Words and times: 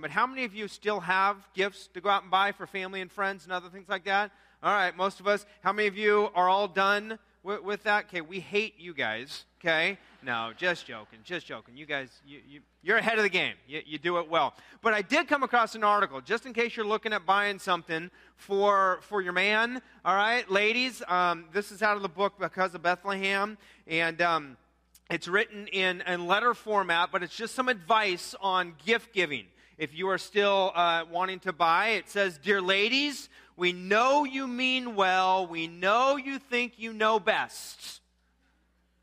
but 0.00 0.10
how 0.10 0.26
many 0.26 0.44
of 0.44 0.54
you 0.54 0.68
still 0.68 1.00
have 1.00 1.36
gifts 1.54 1.88
to 1.94 2.00
go 2.00 2.08
out 2.08 2.22
and 2.22 2.30
buy 2.30 2.52
for 2.52 2.66
family 2.66 3.00
and 3.00 3.10
friends 3.10 3.44
and 3.44 3.52
other 3.52 3.68
things 3.68 3.88
like 3.88 4.04
that? 4.04 4.30
All 4.62 4.72
right, 4.72 4.96
most 4.96 5.20
of 5.20 5.26
us. 5.26 5.44
How 5.62 5.72
many 5.72 5.88
of 5.88 5.96
you 5.96 6.30
are 6.34 6.48
all 6.48 6.68
done 6.68 7.18
with, 7.42 7.62
with 7.62 7.82
that? 7.84 8.06
Okay, 8.06 8.20
we 8.20 8.40
hate 8.40 8.74
you 8.78 8.94
guys, 8.94 9.44
okay? 9.60 9.98
No, 10.22 10.52
just 10.56 10.86
joking, 10.86 11.18
just 11.22 11.46
joking. 11.46 11.76
You 11.76 11.86
guys, 11.86 12.08
you, 12.26 12.40
you, 12.48 12.60
you're 12.82 12.96
ahead 12.96 13.18
of 13.18 13.24
the 13.24 13.28
game. 13.28 13.54
You, 13.68 13.82
you 13.84 13.98
do 13.98 14.18
it 14.18 14.30
well. 14.30 14.54
But 14.80 14.94
I 14.94 15.02
did 15.02 15.28
come 15.28 15.42
across 15.42 15.74
an 15.74 15.84
article, 15.84 16.20
just 16.20 16.46
in 16.46 16.54
case 16.54 16.76
you're 16.76 16.86
looking 16.86 17.12
at 17.12 17.26
buying 17.26 17.58
something 17.58 18.10
for, 18.36 19.00
for 19.02 19.20
your 19.20 19.34
man, 19.34 19.82
all 20.04 20.14
right? 20.14 20.50
Ladies, 20.50 21.02
um, 21.08 21.44
this 21.52 21.70
is 21.70 21.82
out 21.82 21.96
of 21.96 22.02
the 22.02 22.08
book 22.08 22.38
Because 22.38 22.74
of 22.74 22.82
Bethlehem, 22.82 23.58
and... 23.86 24.20
Um, 24.22 24.56
it's 25.10 25.28
written 25.28 25.66
in, 25.66 26.00
in 26.06 26.26
letter 26.26 26.54
format, 26.54 27.10
but 27.12 27.22
it's 27.22 27.36
just 27.36 27.54
some 27.54 27.68
advice 27.68 28.34
on 28.40 28.74
gift 28.86 29.12
giving. 29.12 29.44
If 29.76 29.94
you 29.94 30.08
are 30.08 30.18
still 30.18 30.72
uh, 30.74 31.04
wanting 31.10 31.40
to 31.40 31.52
buy, 31.52 31.88
it 31.88 32.08
says, 32.08 32.38
Dear 32.38 32.60
ladies, 32.60 33.28
we 33.56 33.72
know 33.72 34.24
you 34.24 34.46
mean 34.46 34.94
well. 34.94 35.46
We 35.46 35.66
know 35.66 36.16
you 36.16 36.38
think 36.38 36.74
you 36.78 36.92
know 36.92 37.18
best. 37.18 38.00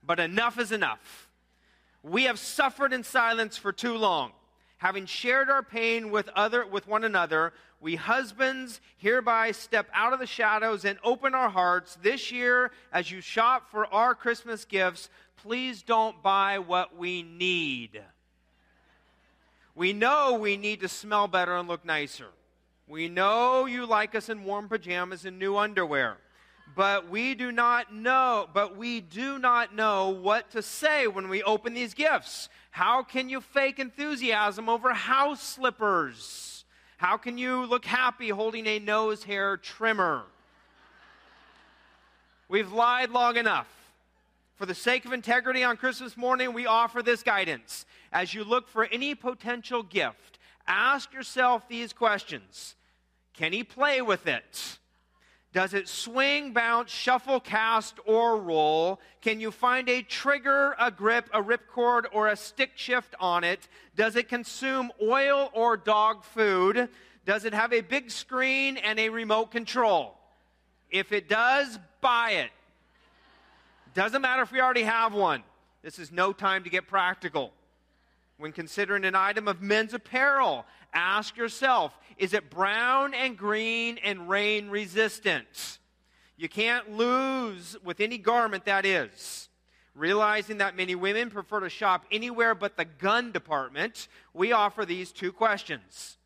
But 0.04 0.20
enough 0.20 0.60
is 0.60 0.72
enough. 0.72 1.30
We 2.04 2.24
have 2.24 2.40
suffered 2.40 2.94
in 2.94 3.04
silence 3.04 3.58
for 3.58 3.72
too 3.72 3.96
long. 3.96 4.32
Having 4.78 5.06
shared 5.06 5.50
our 5.50 5.62
pain 5.62 6.10
with, 6.10 6.28
other, 6.30 6.66
with 6.66 6.88
one 6.88 7.04
another, 7.04 7.54
we 7.80 7.96
husbands 7.96 8.82
hereby 8.98 9.52
step 9.52 9.88
out 9.94 10.14
of 10.14 10.20
the 10.20 10.26
shadows 10.26 10.86
and 10.86 10.98
open 11.04 11.36
our 11.36 11.50
hearts. 11.50 11.98
This 12.02 12.32
year, 12.32 12.72
as 12.92 13.12
you 13.12 13.22
shop 13.22 13.70
for 13.70 13.86
our 13.94 14.16
Christmas 14.16 14.66
gifts, 14.66 15.10
please 15.38 15.84
don't 15.84 16.24
buy 16.24 16.60
what 16.60 16.98
we 16.98 17.22
need. 17.24 18.02
We 19.82 19.94
know 19.94 20.34
we 20.34 20.58
need 20.58 20.82
to 20.82 20.88
smell 20.88 21.28
better 21.28 21.56
and 21.56 21.68
look 21.68 21.84
nicer. 21.84 22.28
We 22.88 23.10
know 23.10 23.66
you 23.66 23.88
like 23.88 24.14
us 24.14 24.30
in 24.30 24.44
warm 24.44 24.70
pajamas 24.70 25.26
and 25.26 25.40
new 25.40 25.58
underwear. 25.58 26.18
But 26.76 27.10
we 27.10 27.34
do 27.34 27.52
not 27.52 27.92
know, 27.92 28.48
but 28.54 28.78
we 28.78 29.02
do 29.02 29.40
not 29.40 29.74
know 29.74 30.10
what 30.10 30.52
to 30.52 30.62
say 30.62 31.08
when 31.08 31.30
we 31.30 31.42
open 31.42 31.74
these 31.74 31.96
gifts. 31.96 32.48
How 32.70 33.02
can 33.02 33.28
you 33.28 33.42
fake 33.42 33.80
enthusiasm 33.80 34.70
over 34.70 34.94
house 34.94 35.42
slippers? 35.42 36.64
How 36.98 37.18
can 37.18 37.40
you 37.40 37.66
look 37.66 37.86
happy 37.86 38.30
holding 38.30 38.68
a 38.68 38.78
nose 38.78 39.24
hair 39.24 39.58
trimmer? 39.58 40.22
We've 42.48 42.72
lied 42.72 43.10
long 43.10 43.36
enough. 43.36 43.81
For 44.56 44.66
the 44.66 44.76
sake 44.76 45.06
of 45.06 45.14
integrity 45.14 45.64
on 45.64 45.78
Christmas 45.78 46.16
morning, 46.16 46.54
we 46.54 46.66
offer 46.66 47.02
this 47.02 47.24
guidance. 47.24 47.86
As 48.12 48.34
you 48.34 48.44
look 48.44 48.68
for 48.68 48.86
any 48.86 49.16
potential 49.16 49.84
gift, 49.84 50.40
ask 50.68 51.14
yourself 51.14 51.68
these 51.68 51.94
questions 51.94 52.76
Can 53.34 53.54
he 53.54 53.64
play 53.64 54.02
with 54.02 54.28
it? 54.28 54.78
Does 55.54 55.74
it 55.74 55.90
swing, 55.90 56.54
bounce, 56.54 56.92
shuffle, 56.92 57.42
cast, 57.42 57.96
or 58.06 58.38
roll? 58.38 59.02
Can 59.22 59.42
you 59.42 59.52
find 59.52 59.90
a 59.90 60.02
trigger, 60.02 60.76
a 60.80 60.90
grip, 60.90 61.30
a 61.34 61.44
ripcord, 61.44 62.06
or 62.14 62.30
a 62.30 62.38
stick 62.38 62.72
shift 62.76 63.16
on 63.20 63.44
it? 63.44 63.68
Does 63.98 64.16
it 64.16 64.30
consume 64.30 64.92
oil 65.02 65.52
or 65.54 65.76
dog 65.76 66.24
food? 66.24 66.88
Does 67.26 67.44
it 67.44 67.54
have 67.54 67.74
a 67.74 67.82
big 67.82 68.12
screen 68.12 68.78
and 68.78 68.98
a 68.98 69.10
remote 69.10 69.52
control? 69.52 70.18
If 70.90 71.12
it 71.12 71.28
does, 71.28 71.78
buy 72.00 72.32
it. 72.32 72.52
Doesn't 73.94 74.22
matter 74.22 74.42
if 74.42 74.52
we 74.52 74.62
already 74.62 74.84
have 74.84 75.14
one. 75.14 75.44
This 75.82 76.00
is 76.00 76.12
no 76.12 76.32
time 76.32 76.64
to 76.64 76.70
get 76.70 76.88
practical. 76.88 77.52
When 78.38 78.52
considering 78.52 79.06
an 79.06 79.16
item 79.16 79.48
of 79.48 79.62
men's 79.62 79.94
apparel, 79.94 80.66
ask 80.94 81.36
yourself 81.36 81.98
is 82.18 82.34
it 82.34 82.50
brown 82.50 83.14
and 83.14 83.38
green 83.38 83.98
and 83.98 84.30
rain 84.30 84.70
resistant? 84.70 85.80
You 86.38 86.50
can't 86.50 86.92
lose 86.92 87.76
with 87.84 88.00
any 88.00 88.18
garment 88.18 88.66
that 88.66 88.86
is. 88.86 89.50
Realizing 89.94 90.60
that 90.60 90.78
many 90.78 90.96
women 90.96 91.30
prefer 91.30 91.60
to 91.60 91.70
shop 91.70 92.06
anywhere 92.12 92.56
but 92.56 92.78
the 92.78 92.86
gun 92.86 93.32
department, 93.32 94.08
we 94.34 94.54
offer 94.54 94.86
these 94.86 95.12
two 95.12 95.32
questions 95.32 96.18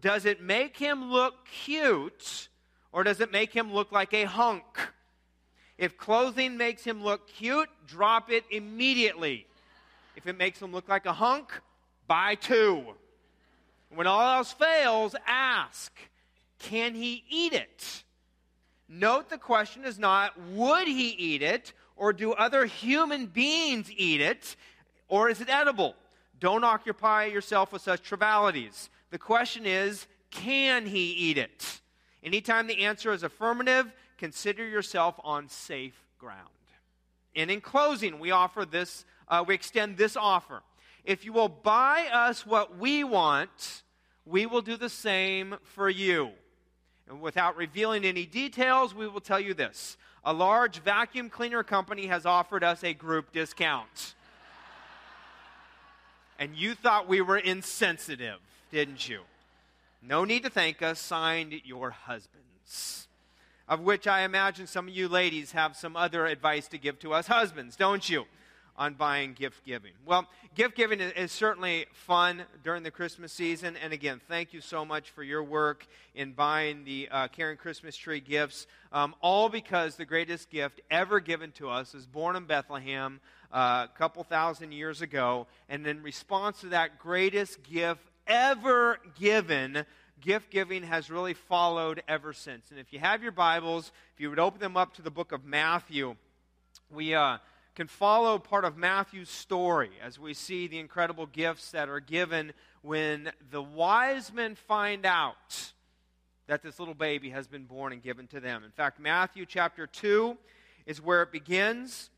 Does 0.00 0.24
it 0.24 0.42
make 0.42 0.76
him 0.76 1.10
look 1.10 1.46
cute, 1.46 2.48
or 2.92 3.04
does 3.04 3.20
it 3.20 3.30
make 3.30 3.52
him 3.52 3.72
look 3.72 3.92
like 3.92 4.12
a 4.12 4.24
hunk? 4.24 4.64
If 5.78 5.96
clothing 5.96 6.56
makes 6.56 6.84
him 6.84 7.02
look 7.02 7.28
cute, 7.28 7.68
drop 7.86 8.30
it 8.30 8.44
immediately. 8.50 9.46
If 10.16 10.26
it 10.26 10.36
makes 10.36 10.60
him 10.60 10.72
look 10.72 10.88
like 10.88 11.06
a 11.06 11.12
hunk, 11.12 11.52
buy 12.06 12.34
two. 12.34 12.84
When 13.90 14.06
all 14.06 14.36
else 14.36 14.52
fails, 14.52 15.14
ask, 15.26 15.92
can 16.58 16.94
he 16.94 17.24
eat 17.28 17.52
it? 17.52 18.04
Note 18.88 19.30
the 19.30 19.38
question 19.38 19.84
is 19.84 19.98
not, 19.98 20.38
would 20.50 20.86
he 20.86 21.08
eat 21.08 21.42
it, 21.42 21.72
or 21.96 22.12
do 22.12 22.32
other 22.32 22.66
human 22.66 23.26
beings 23.26 23.90
eat 23.90 24.20
it, 24.20 24.56
or 25.08 25.28
is 25.28 25.40
it 25.40 25.48
edible? 25.48 25.94
Don't 26.40 26.64
occupy 26.64 27.26
yourself 27.26 27.72
with 27.72 27.82
such 27.82 28.02
trivialities. 28.02 28.90
The 29.10 29.18
question 29.18 29.66
is, 29.66 30.06
can 30.30 30.86
he 30.86 31.12
eat 31.12 31.38
it? 31.38 31.80
Anytime 32.22 32.66
the 32.66 32.84
answer 32.84 33.12
is 33.12 33.22
affirmative, 33.22 33.92
consider 34.22 34.64
yourself 34.64 35.18
on 35.24 35.48
safe 35.48 36.00
ground. 36.16 36.38
And 37.34 37.50
in 37.50 37.60
closing, 37.60 38.20
we 38.20 38.30
offer 38.30 38.64
this, 38.64 39.04
uh, 39.26 39.42
we 39.44 39.52
extend 39.52 39.96
this 39.96 40.16
offer. 40.16 40.62
If 41.04 41.24
you 41.24 41.32
will 41.32 41.48
buy 41.48 42.06
us 42.12 42.46
what 42.46 42.78
we 42.78 43.02
want, 43.02 43.82
we 44.24 44.46
will 44.46 44.62
do 44.62 44.76
the 44.76 44.88
same 44.88 45.56
for 45.64 45.90
you. 45.90 46.30
And 47.08 47.20
without 47.20 47.56
revealing 47.56 48.04
any 48.04 48.24
details, 48.24 48.94
we 48.94 49.08
will 49.08 49.20
tell 49.20 49.40
you 49.40 49.54
this 49.54 49.96
a 50.22 50.32
large 50.32 50.78
vacuum 50.78 51.28
cleaner 51.28 51.64
company 51.64 52.06
has 52.06 52.24
offered 52.24 52.62
us 52.62 52.84
a 52.84 52.94
group 52.94 53.32
discount. 53.32 54.14
and 56.38 56.54
you 56.54 56.76
thought 56.76 57.08
we 57.08 57.20
were 57.20 57.38
insensitive, 57.38 58.38
didn't 58.70 59.08
you? 59.08 59.22
No 60.00 60.24
need 60.24 60.44
to 60.44 60.50
thank 60.50 60.80
us. 60.80 61.00
Signed, 61.00 61.60
your 61.64 61.90
husbands 61.90 63.08
of 63.72 63.80
which 63.80 64.06
I 64.06 64.20
imagine 64.24 64.66
some 64.66 64.86
of 64.86 64.92
you 64.92 65.08
ladies 65.08 65.52
have 65.52 65.74
some 65.76 65.96
other 65.96 66.26
advice 66.26 66.68
to 66.68 66.76
give 66.76 66.98
to 66.98 67.14
us 67.14 67.26
husbands, 67.26 67.74
don't 67.74 68.06
you? 68.06 68.26
On 68.76 68.92
buying 68.92 69.32
gift 69.32 69.64
giving. 69.64 69.92
Well, 70.04 70.26
gift 70.54 70.76
giving 70.76 71.00
is, 71.00 71.32
certainly 71.32 71.86
fun 71.94 72.42
during 72.62 72.82
the 72.82 72.90
Christmas 72.90 73.32
season. 73.32 73.78
And 73.82 73.94
again, 73.94 74.20
thank 74.28 74.52
you 74.52 74.60
so 74.60 74.84
much 74.84 75.08
for 75.08 75.22
your 75.22 75.42
work 75.42 75.86
in 76.14 76.32
buying 76.32 76.84
the 76.84 77.08
uh, 77.10 77.28
Caring 77.28 77.56
Christmas 77.56 77.96
Tree 77.96 78.20
gifts. 78.20 78.66
Um, 78.92 79.14
all 79.22 79.48
because 79.48 79.96
the 79.96 80.04
greatest 80.04 80.50
gift 80.50 80.82
ever 80.90 81.18
given 81.18 81.50
to 81.52 81.70
us 81.70 81.94
is 81.94 82.04
born 82.04 82.36
in 82.36 82.44
Bethlehem 82.44 83.20
uh, 83.50 83.86
a 83.88 83.98
couple 83.98 84.22
thousand 84.22 84.72
years 84.72 85.00
ago. 85.00 85.46
And 85.70 85.86
in 85.86 86.02
response 86.02 86.60
to 86.60 86.66
that 86.66 86.98
greatest 86.98 87.62
gift 87.62 88.02
ever 88.26 88.98
given, 89.18 89.86
gift 90.22 90.50
giving 90.50 90.84
has 90.84 91.10
really 91.10 91.34
followed 91.34 92.02
ever 92.08 92.32
since. 92.32 92.70
And 92.70 92.78
if 92.78 92.92
you 92.92 93.00
have 93.00 93.22
your 93.22 93.32
Bibles, 93.32 93.92
if 94.14 94.20
you 94.20 94.30
would 94.30 94.38
open 94.38 94.60
them 94.60 94.76
up 94.76 94.94
to 94.94 95.02
the 95.02 95.10
book 95.10 95.32
of 95.32 95.44
Matthew, 95.44 96.14
we 96.90 97.14
uh, 97.14 97.38
can 97.74 97.88
follow 97.88 98.38
part 98.38 98.64
of 98.64 98.76
Matthew's 98.76 99.28
story 99.28 99.90
as 100.02 100.18
we 100.18 100.32
see 100.32 100.68
the 100.68 100.78
incredible 100.78 101.26
gifts 101.26 101.72
that 101.72 101.88
are 101.88 102.00
given 102.00 102.52
when 102.82 103.32
the 103.50 103.62
wise 103.62 104.32
men 104.32 104.54
find 104.54 105.04
out 105.04 105.72
that 106.46 106.62
this 106.62 106.78
little 106.78 106.94
baby 106.94 107.30
has 107.30 107.46
been 107.46 107.64
born 107.64 107.92
and 107.92 108.02
given 108.02 108.26
to 108.28 108.40
them. 108.40 108.62
In 108.64 108.70
fact, 108.70 109.00
Matthew 109.00 109.44
chapter 109.44 109.86
2 109.86 110.36
is 110.86 111.00
where 111.00 111.22
it 111.22 111.32
begins. 111.32 112.10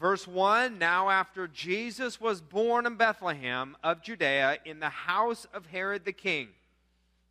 Verse 0.00 0.26
1 0.26 0.78
Now, 0.78 1.08
after 1.08 1.46
Jesus 1.46 2.20
was 2.20 2.40
born 2.40 2.84
in 2.84 2.96
Bethlehem 2.96 3.76
of 3.82 4.02
Judea 4.02 4.58
in 4.64 4.80
the 4.80 4.88
house 4.88 5.46
of 5.52 5.66
Herod 5.66 6.04
the 6.04 6.12
king, 6.12 6.48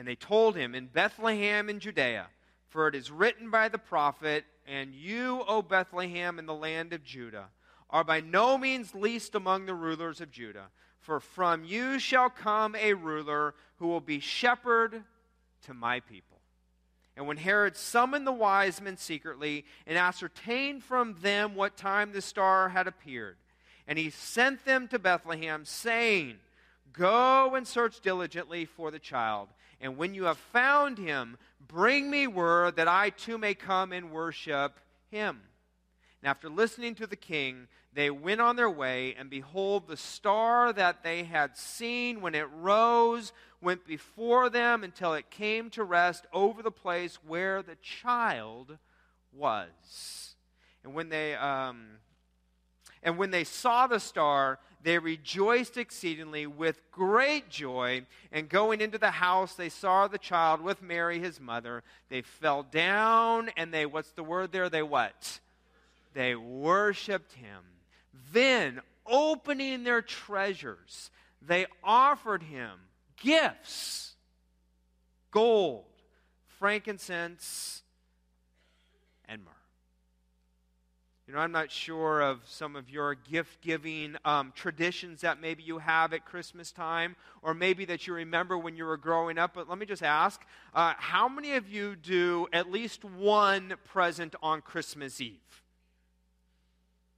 And 0.00 0.08
they 0.08 0.16
told 0.16 0.56
him, 0.56 0.74
In 0.74 0.86
Bethlehem 0.86 1.68
in 1.68 1.78
Judea, 1.78 2.28
for 2.68 2.88
it 2.88 2.94
is 2.94 3.10
written 3.10 3.50
by 3.50 3.68
the 3.68 3.76
prophet, 3.76 4.46
And 4.66 4.94
you, 4.94 5.44
O 5.46 5.60
Bethlehem, 5.60 6.38
in 6.38 6.46
the 6.46 6.54
land 6.54 6.94
of 6.94 7.04
Judah, 7.04 7.48
are 7.90 8.02
by 8.02 8.22
no 8.22 8.56
means 8.56 8.94
least 8.94 9.34
among 9.34 9.66
the 9.66 9.74
rulers 9.74 10.22
of 10.22 10.30
Judah. 10.30 10.68
For 11.00 11.20
from 11.20 11.64
you 11.64 11.98
shall 11.98 12.30
come 12.30 12.74
a 12.76 12.94
ruler 12.94 13.54
who 13.76 13.88
will 13.88 14.00
be 14.00 14.20
shepherd 14.20 15.04
to 15.66 15.74
my 15.74 16.00
people. 16.00 16.40
And 17.14 17.26
when 17.26 17.36
Herod 17.36 17.76
summoned 17.76 18.26
the 18.26 18.32
wise 18.32 18.80
men 18.80 18.96
secretly 18.96 19.66
and 19.86 19.98
ascertained 19.98 20.82
from 20.82 21.16
them 21.20 21.54
what 21.54 21.76
time 21.76 22.12
the 22.12 22.22
star 22.22 22.70
had 22.70 22.86
appeared, 22.86 23.36
and 23.86 23.98
he 23.98 24.08
sent 24.08 24.64
them 24.64 24.88
to 24.88 24.98
Bethlehem, 24.98 25.66
saying, 25.66 26.38
Go 26.90 27.54
and 27.54 27.68
search 27.68 28.00
diligently 28.00 28.64
for 28.64 28.90
the 28.90 28.98
child, 28.98 29.48
and 29.80 29.96
when 29.96 30.14
you 30.14 30.24
have 30.24 30.38
found 30.38 30.98
him, 30.98 31.36
bring 31.66 32.10
me 32.10 32.26
word 32.26 32.76
that 32.76 32.88
I 32.88 33.10
too 33.10 33.38
may 33.38 33.54
come 33.54 33.92
and 33.92 34.10
worship 34.10 34.78
him. 35.10 35.40
And 36.22 36.28
after 36.28 36.48
listening 36.48 36.94
to 36.96 37.06
the 37.06 37.16
king, 37.16 37.66
they 37.92 38.10
went 38.10 38.40
on 38.40 38.56
their 38.56 38.70
way, 38.70 39.14
and 39.18 39.30
behold, 39.30 39.88
the 39.88 39.96
star 39.96 40.72
that 40.72 41.02
they 41.02 41.24
had 41.24 41.56
seen 41.56 42.20
when 42.20 42.34
it 42.34 42.48
rose 42.54 43.32
went 43.60 43.86
before 43.86 44.48
them 44.48 44.84
until 44.84 45.14
it 45.14 45.30
came 45.30 45.70
to 45.70 45.82
rest 45.82 46.26
over 46.32 46.62
the 46.62 46.70
place 46.70 47.18
where 47.26 47.62
the 47.62 47.76
child 47.76 48.78
was. 49.32 50.36
And 50.84 50.94
when 50.94 51.08
they, 51.08 51.34
um, 51.34 51.86
and 53.02 53.16
when 53.16 53.30
they 53.30 53.44
saw 53.44 53.86
the 53.86 54.00
star, 54.00 54.58
they 54.82 54.98
rejoiced 54.98 55.76
exceedingly 55.76 56.46
with 56.46 56.80
great 56.90 57.48
joy. 57.48 58.06
And 58.32 58.48
going 58.48 58.80
into 58.80 58.98
the 58.98 59.10
house, 59.10 59.54
they 59.54 59.68
saw 59.68 60.06
the 60.06 60.18
child 60.18 60.60
with 60.60 60.82
Mary, 60.82 61.18
his 61.18 61.40
mother. 61.40 61.82
They 62.08 62.22
fell 62.22 62.62
down, 62.62 63.50
and 63.56 63.72
they, 63.72 63.86
what's 63.86 64.12
the 64.12 64.22
word 64.22 64.52
there? 64.52 64.68
They 64.68 64.82
what? 64.82 65.40
They 66.12 66.34
worshiped 66.34 67.32
him. 67.32 67.62
Then, 68.32 68.80
opening 69.06 69.84
their 69.84 70.02
treasures, 70.02 71.10
they 71.40 71.66
offered 71.82 72.42
him 72.42 72.70
gifts 73.22 74.14
gold, 75.30 75.84
frankincense, 76.58 77.82
and 79.28 79.44
myrrh. 79.44 79.59
You 81.30 81.36
know, 81.36 81.42
I'm 81.42 81.52
not 81.52 81.70
sure 81.70 82.22
of 82.22 82.40
some 82.48 82.74
of 82.74 82.90
your 82.90 83.14
gift 83.14 83.60
giving 83.60 84.16
um, 84.24 84.52
traditions 84.56 85.20
that 85.20 85.40
maybe 85.40 85.62
you 85.62 85.78
have 85.78 86.12
at 86.12 86.24
Christmas 86.24 86.72
time, 86.72 87.14
or 87.40 87.54
maybe 87.54 87.84
that 87.84 88.08
you 88.08 88.14
remember 88.14 88.58
when 88.58 88.74
you 88.74 88.84
were 88.84 88.96
growing 88.96 89.38
up, 89.38 89.52
but 89.54 89.68
let 89.68 89.78
me 89.78 89.86
just 89.86 90.02
ask 90.02 90.40
uh, 90.74 90.94
how 90.96 91.28
many 91.28 91.54
of 91.54 91.68
you 91.68 91.94
do 91.94 92.48
at 92.52 92.72
least 92.72 93.04
one 93.04 93.74
present 93.84 94.34
on 94.42 94.60
Christmas 94.60 95.20
Eve? 95.20 95.38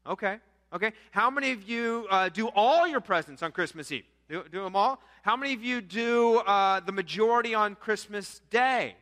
Okay. 0.07 0.37
Okay. 0.75 0.93
How 1.11 1.31
many 1.31 1.53
of 1.53 1.67
you 1.67 2.07
uh, 2.11 2.29
do 2.29 2.49
all 2.49 2.87
your 2.87 3.01
presents 3.01 3.43
on 3.43 3.51
Christmas 3.51 3.91
Eve? 3.91 4.05
Do, 4.29 4.45
do 4.53 4.63
them 4.63 4.77
all? 4.77 5.01
How 5.23 5.39
many 5.39 5.55
of 5.55 5.65
you 5.65 5.81
do 5.81 6.37
uh, 6.41 6.81
the 6.81 6.93
majority 6.93 7.55
on 7.55 7.77
Christmas 7.77 8.43
Day? 8.51 8.95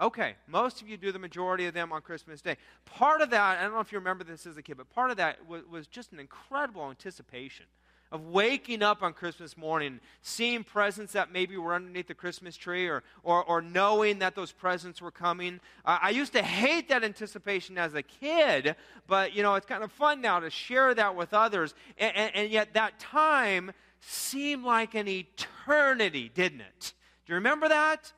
Okay, 0.00 0.34
most 0.46 0.82
of 0.82 0.88
you 0.88 0.98
do 0.98 1.10
the 1.10 1.18
majority 1.18 1.66
of 1.66 1.72
them 1.72 1.90
on 1.90 2.02
Christmas 2.02 2.42
Day. 2.42 2.58
Part 2.84 3.22
of 3.22 3.30
that, 3.30 3.58
I 3.58 3.62
don't 3.62 3.72
know 3.72 3.80
if 3.80 3.92
you 3.92 3.98
remember 3.98 4.24
this 4.24 4.46
as 4.46 4.58
a 4.58 4.62
kid, 4.62 4.76
but 4.76 4.90
part 4.90 5.10
of 5.10 5.16
that 5.16 5.48
was, 5.48 5.62
was 5.70 5.86
just 5.86 6.12
an 6.12 6.20
incredible 6.20 6.90
anticipation 6.90 7.64
of 8.12 8.26
waking 8.26 8.82
up 8.82 9.02
on 9.02 9.12
Christmas 9.12 9.56
morning, 9.56 10.00
seeing 10.22 10.62
presents 10.62 11.14
that 11.14 11.32
maybe 11.32 11.56
were 11.56 11.74
underneath 11.74 12.06
the 12.06 12.14
Christmas 12.14 12.56
tree, 12.56 12.86
or, 12.86 13.02
or, 13.22 13.42
or 13.44 13.60
knowing 13.60 14.20
that 14.20 14.34
those 14.34 14.52
presents 14.52 15.00
were 15.00 15.10
coming. 15.10 15.60
I 15.84 16.10
used 16.10 16.32
to 16.34 16.42
hate 16.42 16.88
that 16.90 17.02
anticipation 17.02 17.78
as 17.78 17.94
a 17.94 18.02
kid, 18.02 18.76
but 19.06 19.34
you 19.34 19.42
know 19.42 19.54
it's 19.54 19.66
kind 19.66 19.82
of 19.82 19.90
fun 19.90 20.20
now 20.20 20.40
to 20.40 20.50
share 20.50 20.94
that 20.94 21.16
with 21.16 21.34
others. 21.34 21.74
And, 21.98 22.14
and, 22.16 22.34
and 22.34 22.50
yet 22.50 22.74
that 22.74 23.00
time 23.00 23.72
seemed 24.00 24.62
like 24.64 24.94
an 24.94 25.08
eternity, 25.08 26.30
didn't 26.32 26.60
it? 26.60 26.92
Do 27.24 27.32
you 27.32 27.36
remember 27.36 27.68
that? 27.68 28.12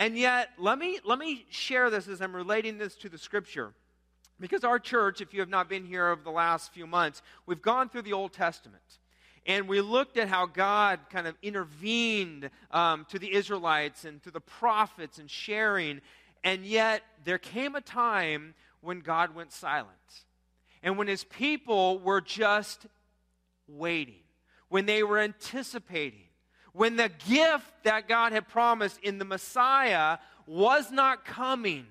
And 0.00 0.16
yet, 0.16 0.48
let 0.56 0.78
me, 0.78 0.98
let 1.04 1.18
me 1.18 1.44
share 1.50 1.90
this 1.90 2.08
as 2.08 2.22
I'm 2.22 2.34
relating 2.34 2.78
this 2.78 2.96
to 2.96 3.10
the 3.10 3.18
scripture. 3.18 3.74
Because 4.40 4.64
our 4.64 4.78
church, 4.78 5.20
if 5.20 5.34
you 5.34 5.40
have 5.40 5.50
not 5.50 5.68
been 5.68 5.84
here 5.84 6.08
over 6.08 6.22
the 6.22 6.30
last 6.30 6.72
few 6.72 6.86
months, 6.86 7.20
we've 7.44 7.60
gone 7.60 7.90
through 7.90 8.02
the 8.02 8.14
Old 8.14 8.32
Testament. 8.32 8.82
And 9.44 9.68
we 9.68 9.82
looked 9.82 10.16
at 10.16 10.28
how 10.28 10.46
God 10.46 11.00
kind 11.10 11.26
of 11.26 11.36
intervened 11.42 12.48
um, 12.70 13.04
to 13.10 13.18
the 13.18 13.30
Israelites 13.34 14.06
and 14.06 14.22
to 14.22 14.30
the 14.30 14.40
prophets 14.40 15.18
and 15.18 15.30
sharing. 15.30 16.00
And 16.42 16.64
yet, 16.64 17.02
there 17.24 17.38
came 17.38 17.74
a 17.74 17.82
time 17.82 18.54
when 18.80 19.00
God 19.00 19.34
went 19.34 19.52
silent. 19.52 19.90
And 20.82 20.96
when 20.96 21.08
his 21.08 21.24
people 21.24 21.98
were 21.98 22.22
just 22.22 22.86
waiting, 23.68 24.22
when 24.70 24.86
they 24.86 25.02
were 25.02 25.18
anticipating, 25.18 26.29
when 26.72 26.96
the 26.96 27.10
gift 27.28 27.84
that 27.84 28.08
God 28.08 28.32
had 28.32 28.48
promised 28.48 28.98
in 29.02 29.18
the 29.18 29.24
Messiah 29.24 30.18
was 30.46 30.90
not 30.90 31.24
coming. 31.24 31.86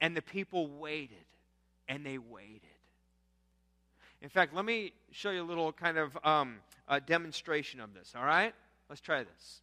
And 0.00 0.16
the 0.16 0.22
people 0.22 0.66
waited 0.66 1.16
and 1.88 2.06
they 2.06 2.16
waited. 2.16 2.60
In 4.22 4.28
fact, 4.28 4.54
let 4.54 4.64
me 4.64 4.92
show 5.10 5.30
you 5.30 5.42
a 5.42 5.44
little 5.44 5.72
kind 5.72 5.98
of 5.98 6.16
um, 6.24 6.56
demonstration 7.06 7.80
of 7.80 7.92
this, 7.94 8.14
all 8.16 8.24
right? 8.24 8.54
Let's 8.88 9.00
try 9.00 9.24
this. 9.24 9.60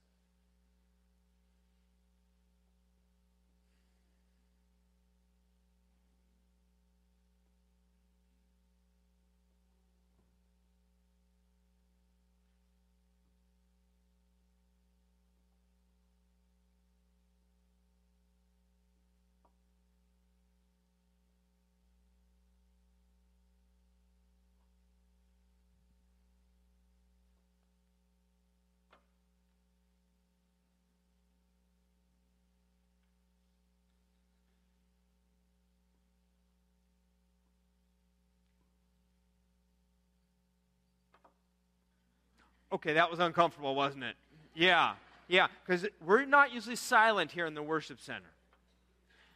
Okay, 42.72 42.94
that 42.94 43.10
was 43.10 43.20
uncomfortable, 43.20 43.76
wasn't 43.76 44.04
it? 44.04 44.16
Yeah, 44.54 44.94
yeah, 45.28 45.48
because 45.66 45.86
we're 46.06 46.26
not 46.26 46.54
usually 46.54 46.76
silent 46.76 47.32
here 47.32 47.46
in 47.46 47.54
the 47.54 47.64
worship 47.64 48.02
center. 48.02 48.32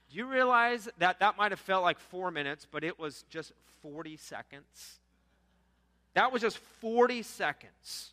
Do 0.10 0.18
you 0.18 0.26
realize 0.26 0.90
that 0.98 1.20
that 1.20 1.38
might 1.38 1.52
have 1.52 1.60
felt 1.60 1.84
like 1.84 2.00
four 2.00 2.32
minutes, 2.32 2.68
but 2.70 2.84
it 2.84 3.00
was 3.00 3.24
just 3.30 3.54
40 3.82 4.18
seconds? 4.18 5.00
That 6.14 6.34
was 6.34 6.42
just 6.42 6.58
40 6.58 7.24
seconds. 7.24 8.12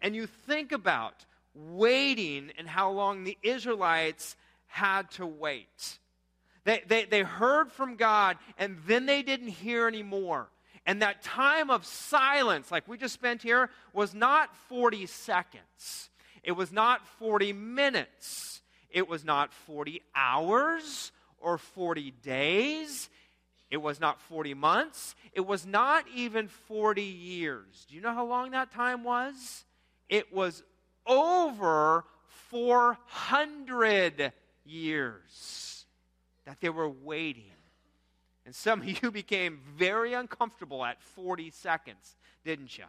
And 0.00 0.14
you 0.14 0.26
think 0.26 0.70
about 0.70 1.14
waiting 1.54 2.52
and 2.56 2.68
how 2.68 2.92
long 2.92 3.24
the 3.24 3.36
Israelites 3.42 4.36
had 4.68 5.10
to 5.12 5.26
wait. 5.26 5.98
They, 6.64 6.82
they, 6.86 7.04
they 7.04 7.22
heard 7.22 7.72
from 7.72 7.96
God, 7.96 8.36
and 8.56 8.78
then 8.86 9.06
they 9.06 9.22
didn't 9.22 9.48
hear 9.48 9.88
anymore. 9.88 10.48
And 10.86 11.02
that 11.02 11.22
time 11.22 11.70
of 11.70 11.84
silence, 11.84 12.70
like 12.70 12.88
we 12.88 12.96
just 12.96 13.14
spent 13.14 13.42
here, 13.42 13.70
was 13.92 14.14
not 14.14 14.54
40 14.68 15.06
seconds. 15.06 16.10
It 16.42 16.52
was 16.52 16.72
not 16.72 17.06
40 17.18 17.52
minutes. 17.52 18.62
It 18.90 19.08
was 19.08 19.24
not 19.24 19.52
40 19.52 20.02
hours 20.14 21.12
or 21.38 21.58
40 21.58 22.12
days. 22.22 23.08
It 23.70 23.76
was 23.76 24.00
not 24.00 24.20
40 24.22 24.54
months. 24.54 25.14
It 25.32 25.46
was 25.46 25.64
not 25.64 26.06
even 26.14 26.48
40 26.48 27.02
years. 27.02 27.86
Do 27.88 27.94
you 27.94 28.00
know 28.00 28.14
how 28.14 28.26
long 28.26 28.50
that 28.50 28.72
time 28.72 29.04
was? 29.04 29.64
It 30.08 30.32
was 30.32 30.64
over 31.06 32.04
400 32.48 34.32
years 34.64 35.84
that 36.46 36.60
they 36.60 36.68
were 36.68 36.88
waiting 36.88 37.52
and 38.50 38.54
some 38.56 38.80
of 38.80 39.02
you 39.02 39.12
became 39.12 39.60
very 39.76 40.12
uncomfortable 40.12 40.84
at 40.84 41.00
40 41.00 41.52
seconds, 41.52 42.16
didn't 42.44 42.76
you? 42.76 42.84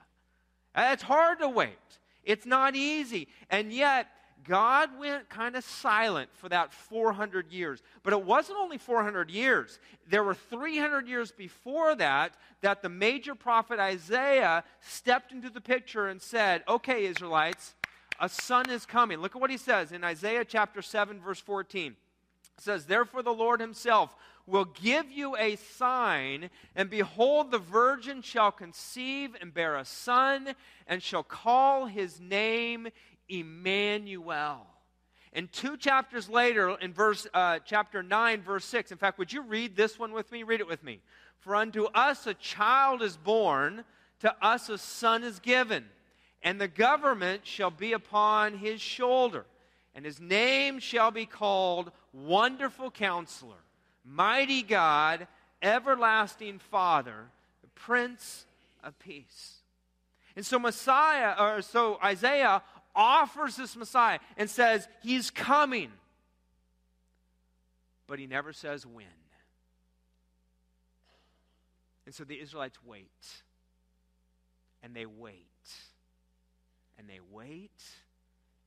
It's 0.76 1.04
hard 1.04 1.38
to 1.38 1.50
wait. 1.50 1.78
It's 2.24 2.48
not 2.48 2.76
easy. 2.76 3.28
And 3.48 3.72
yet, 3.72 4.08
God 4.44 4.90
went 4.98 5.30
kind 5.30 5.56
of 5.56 5.64
silent 5.64 6.32
for 6.34 6.50
that 6.50 6.74
400 6.74 7.52
years. 7.52 7.84
But 8.02 8.14
it 8.14 8.24
wasn't 8.24 8.58
only 8.58 8.80
400 8.80 9.30
years. 9.30 9.80
There 10.10 10.24
were 10.24 10.34
300 10.34 11.08
years 11.08 11.32
before 11.32 11.94
that 11.94 12.34
that 12.62 12.82
the 12.82 12.90
major 12.90 13.36
prophet 13.36 13.80
Isaiah 13.80 14.64
stepped 14.80 15.32
into 15.32 15.52
the 15.52 15.62
picture 15.62 16.08
and 16.08 16.20
said, 16.20 16.64
Okay, 16.68 17.06
Israelites, 17.06 17.76
a 18.20 18.28
son 18.28 18.68
is 18.72 18.88
coming. 18.88 19.20
Look 19.20 19.36
at 19.36 19.42
what 19.42 19.52
he 19.52 19.58
says 19.58 19.92
in 19.92 20.04
Isaiah 20.04 20.44
chapter 20.44 20.82
7, 20.82 21.22
verse 21.22 21.40
14. 21.40 21.92
It 22.58 22.64
says, 22.64 22.88
Therefore 22.88 23.22
the 23.22 23.30
Lord 23.30 23.60
himself 23.60 24.16
will 24.52 24.66
give 24.66 25.10
you 25.10 25.36
a 25.38 25.56
sign, 25.56 26.50
and 26.76 26.90
behold, 26.90 27.50
the 27.50 27.58
virgin 27.58 28.22
shall 28.22 28.52
conceive 28.52 29.36
and 29.40 29.54
bear 29.54 29.78
a 29.78 29.86
son, 29.86 30.54
and 30.86 31.02
shall 31.02 31.24
call 31.24 31.86
his 31.86 32.20
name 32.20 32.90
Emmanuel. 33.30 34.68
And 35.34 35.52
two 35.52 35.78
chapters 35.78 36.28
later, 36.28 36.78
in 36.82 36.94
verse 36.94 37.26
uh, 37.34 37.60
chapter 37.66 38.04
9, 38.04 38.42
verse 38.42 38.66
6, 38.66 38.92
in 38.92 38.98
fact, 38.98 39.18
would 39.18 39.32
you 39.32 39.42
read 39.42 39.78
this 39.78 39.98
one 39.98 40.12
with 40.12 40.30
me? 40.32 40.44
Read 40.44 40.60
it 40.60 40.68
with 40.68 40.84
me. 40.84 41.00
For 41.40 41.56
unto 41.56 41.86
us 41.86 42.28
a 42.28 42.34
child 42.34 43.02
is 43.02 43.16
born, 43.16 43.86
to 44.20 44.36
us 44.46 44.70
a 44.70 44.78
son 44.78 45.24
is 45.24 45.40
given, 45.40 45.86
and 46.44 46.60
the 46.60 46.68
government 46.68 47.46
shall 47.46 47.72
be 47.72 47.94
upon 47.94 48.58
his 48.58 48.82
shoulder, 48.82 49.46
and 49.96 50.06
his 50.06 50.20
name 50.20 50.80
shall 50.80 51.12
be 51.12 51.26
called 51.26 51.92
Wonderful 52.14 52.92
Counselor, 52.92 53.64
Mighty 54.04 54.64
God, 54.64 55.28
Everlasting 55.62 56.60
Father, 56.60 57.26
the 57.62 57.68
Prince 57.76 58.46
of 58.84 58.98
Peace. 59.00 59.58
And 60.36 60.46
so 60.46 60.58
Messiah, 60.60 61.36
or 61.40 61.62
so 61.62 62.00
Isaiah 62.04 62.64
offers 62.96 63.56
this 63.56 63.76
Messiah 63.76 64.20
and 64.38 64.50
says, 64.50 64.88
He's 65.02 65.30
coming. 65.30 65.92
But 68.08 68.20
he 68.20 68.28
never 68.28 68.52
says 68.52 68.86
when. 68.86 69.06
And 72.06 72.14
so 72.14 72.26
the 72.26 72.42
Israelites 72.42 72.78
wait. 72.86 73.08
And 74.84 74.94
they 74.94 75.06
wait. 75.06 75.46
And 76.98 77.08
they 77.08 77.20
wait. 77.32 77.72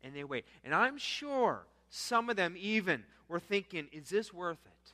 And 0.03 0.15
they 0.15 0.25
wait. 0.25 0.47
And 0.65 0.75
I'm 0.75 0.97
sure 0.97 1.67
some 1.91 2.31
of 2.31 2.37
them 2.37 2.55
even 2.59 3.05
were 3.29 3.39
thinking, 3.39 3.87
is 3.93 4.09
this 4.09 4.33
worth 4.33 4.65
it? 4.65 4.94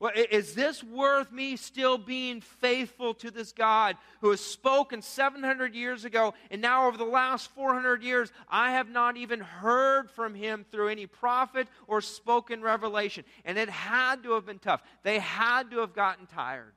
Well, 0.00 0.12
is 0.14 0.54
this 0.54 0.82
worth 0.82 1.30
me 1.30 1.56
still 1.56 1.98
being 1.98 2.40
faithful 2.40 3.12
to 3.14 3.30
this 3.30 3.52
God 3.52 3.98
who 4.22 4.30
has 4.30 4.40
spoken 4.40 5.02
700 5.02 5.74
years 5.74 6.06
ago, 6.06 6.32
and 6.50 6.62
now 6.62 6.88
over 6.88 6.96
the 6.96 7.04
last 7.04 7.50
400 7.50 8.02
years, 8.02 8.32
I 8.48 8.72
have 8.72 8.88
not 8.88 9.18
even 9.18 9.40
heard 9.40 10.10
from 10.10 10.34
him 10.34 10.64
through 10.70 10.88
any 10.88 11.04
prophet 11.06 11.68
or 11.86 12.00
spoken 12.00 12.62
revelation? 12.62 13.26
And 13.44 13.58
it 13.58 13.68
had 13.68 14.22
to 14.22 14.32
have 14.32 14.46
been 14.46 14.58
tough. 14.58 14.82
They 15.02 15.18
had 15.18 15.70
to 15.72 15.80
have 15.80 15.92
gotten 15.92 16.24
tired. 16.26 16.72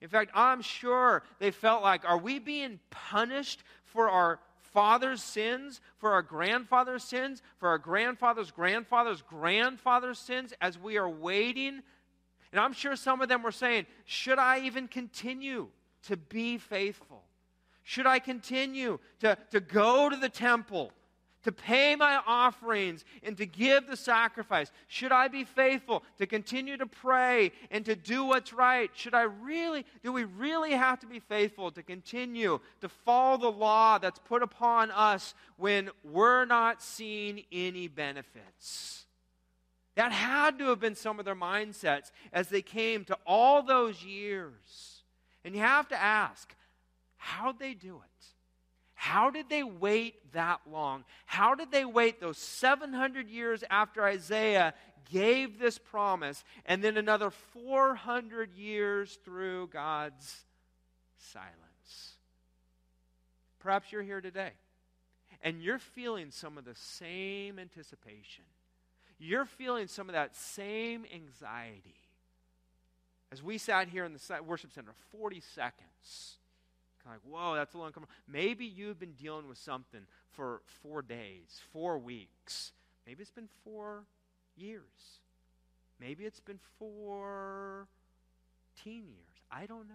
In 0.00 0.08
fact, 0.08 0.30
I'm 0.34 0.62
sure 0.62 1.22
they 1.40 1.50
felt 1.50 1.82
like, 1.82 2.08
are 2.08 2.18
we 2.18 2.38
being 2.38 2.80
punished 2.88 3.62
for 3.84 4.08
our 4.08 4.40
father's 4.72 5.22
sins, 5.22 5.82
for 5.98 6.12
our 6.12 6.22
grandfather's 6.22 7.04
sins, 7.04 7.42
for 7.58 7.68
our 7.68 7.78
grandfather's 7.78 8.50
grandfather's 8.50 9.20
grandfather's 9.20 10.18
sins 10.18 10.54
as 10.62 10.78
we 10.78 10.96
are 10.96 11.08
waiting 11.08 11.82
and 12.54 12.60
I'm 12.60 12.72
sure 12.72 12.94
some 12.94 13.20
of 13.20 13.28
them 13.28 13.42
were 13.42 13.50
saying, 13.50 13.86
Should 14.04 14.38
I 14.38 14.60
even 14.60 14.86
continue 14.86 15.66
to 16.04 16.16
be 16.16 16.56
faithful? 16.56 17.24
Should 17.82 18.06
I 18.06 18.20
continue 18.20 19.00
to, 19.18 19.36
to 19.50 19.58
go 19.58 20.08
to 20.08 20.14
the 20.14 20.28
temple, 20.28 20.92
to 21.42 21.50
pay 21.50 21.96
my 21.96 22.22
offerings, 22.24 23.04
and 23.24 23.36
to 23.38 23.44
give 23.44 23.88
the 23.88 23.96
sacrifice? 23.96 24.70
Should 24.86 25.10
I 25.10 25.26
be 25.26 25.42
faithful 25.42 26.04
to 26.18 26.28
continue 26.28 26.76
to 26.76 26.86
pray 26.86 27.50
and 27.72 27.84
to 27.86 27.96
do 27.96 28.24
what's 28.24 28.52
right? 28.52 28.88
Should 28.94 29.14
I 29.14 29.22
really, 29.22 29.84
do 30.04 30.12
we 30.12 30.22
really 30.22 30.74
have 30.74 31.00
to 31.00 31.08
be 31.08 31.18
faithful 31.18 31.72
to 31.72 31.82
continue 31.82 32.60
to 32.82 32.88
follow 32.88 33.36
the 33.36 33.50
law 33.50 33.98
that's 33.98 34.20
put 34.20 34.44
upon 34.44 34.92
us 34.92 35.34
when 35.56 35.90
we're 36.04 36.44
not 36.44 36.84
seeing 36.84 37.42
any 37.50 37.88
benefits? 37.88 39.03
That 39.94 40.12
had 40.12 40.58
to 40.58 40.66
have 40.66 40.80
been 40.80 40.96
some 40.96 41.18
of 41.18 41.24
their 41.24 41.36
mindsets 41.36 42.10
as 42.32 42.48
they 42.48 42.62
came 42.62 43.04
to 43.04 43.18
all 43.26 43.62
those 43.62 44.02
years. 44.02 45.02
And 45.44 45.54
you 45.54 45.60
have 45.60 45.88
to 45.88 46.00
ask, 46.00 46.54
how'd 47.16 47.58
they 47.58 47.74
do 47.74 47.96
it? 47.96 48.26
How 48.94 49.30
did 49.30 49.48
they 49.48 49.62
wait 49.62 50.32
that 50.32 50.60
long? 50.70 51.04
How 51.26 51.54
did 51.54 51.70
they 51.70 51.84
wait 51.84 52.20
those 52.20 52.38
700 52.38 53.28
years 53.28 53.62
after 53.68 54.02
Isaiah 54.02 54.74
gave 55.12 55.58
this 55.58 55.78
promise 55.78 56.42
and 56.64 56.82
then 56.82 56.96
another 56.96 57.30
400 57.30 58.54
years 58.54 59.18
through 59.24 59.68
God's 59.68 60.44
silence? 61.18 62.14
Perhaps 63.58 63.92
you're 63.92 64.02
here 64.02 64.22
today 64.22 64.52
and 65.42 65.62
you're 65.62 65.78
feeling 65.78 66.30
some 66.30 66.56
of 66.56 66.64
the 66.64 66.74
same 66.74 67.58
anticipation 67.58 68.44
you're 69.18 69.44
feeling 69.44 69.86
some 69.86 70.08
of 70.08 70.14
that 70.14 70.36
same 70.36 71.04
anxiety. 71.12 71.94
As 73.32 73.42
we 73.42 73.58
sat 73.58 73.88
here 73.88 74.04
in 74.04 74.12
the 74.12 74.42
worship 74.42 74.72
center, 74.72 74.92
40 75.10 75.40
seconds. 75.40 76.36
Kind 77.04 77.16
of 77.16 77.22
like, 77.24 77.34
whoa, 77.34 77.54
that's 77.54 77.74
a 77.74 77.78
long 77.78 77.92
come. 77.92 78.06
Maybe 78.28 78.64
you've 78.64 78.98
been 78.98 79.12
dealing 79.12 79.48
with 79.48 79.58
something 79.58 80.00
for 80.30 80.62
four 80.82 81.02
days, 81.02 81.60
four 81.72 81.98
weeks. 81.98 82.72
Maybe 83.06 83.22
it's 83.22 83.30
been 83.30 83.48
four 83.64 84.04
years. 84.56 84.80
Maybe 86.00 86.24
it's 86.24 86.40
been 86.40 86.60
14 86.78 87.86
years. 88.84 89.06
I 89.50 89.66
don't 89.66 89.88
know. 89.88 89.94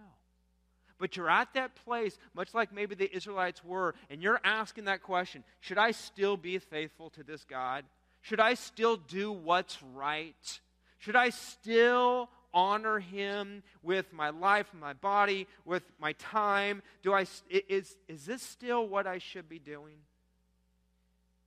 But 0.98 1.16
you're 1.16 1.30
at 1.30 1.54
that 1.54 1.74
place, 1.74 2.18
much 2.34 2.52
like 2.52 2.72
maybe 2.72 2.94
the 2.94 3.14
Israelites 3.14 3.64
were, 3.64 3.94
and 4.10 4.22
you're 4.22 4.40
asking 4.44 4.84
that 4.84 5.02
question 5.02 5.44
Should 5.60 5.78
I 5.78 5.92
still 5.92 6.36
be 6.36 6.58
faithful 6.58 7.10
to 7.10 7.22
this 7.22 7.44
God? 7.44 7.84
Should 8.22 8.40
I 8.40 8.54
still 8.54 8.96
do 8.96 9.32
what's 9.32 9.82
right? 9.94 10.60
Should 10.98 11.16
I 11.16 11.30
still 11.30 12.28
honor 12.52 12.98
him 12.98 13.62
with 13.82 14.12
my 14.12 14.30
life, 14.30 14.66
my 14.78 14.92
body, 14.92 15.46
with 15.64 15.82
my 15.98 16.12
time? 16.14 16.82
Do 17.02 17.12
I, 17.12 17.26
is, 17.48 17.96
is 18.08 18.26
this 18.26 18.42
still 18.42 18.86
what 18.86 19.06
I 19.06 19.18
should 19.18 19.48
be 19.48 19.58
doing? 19.58 19.96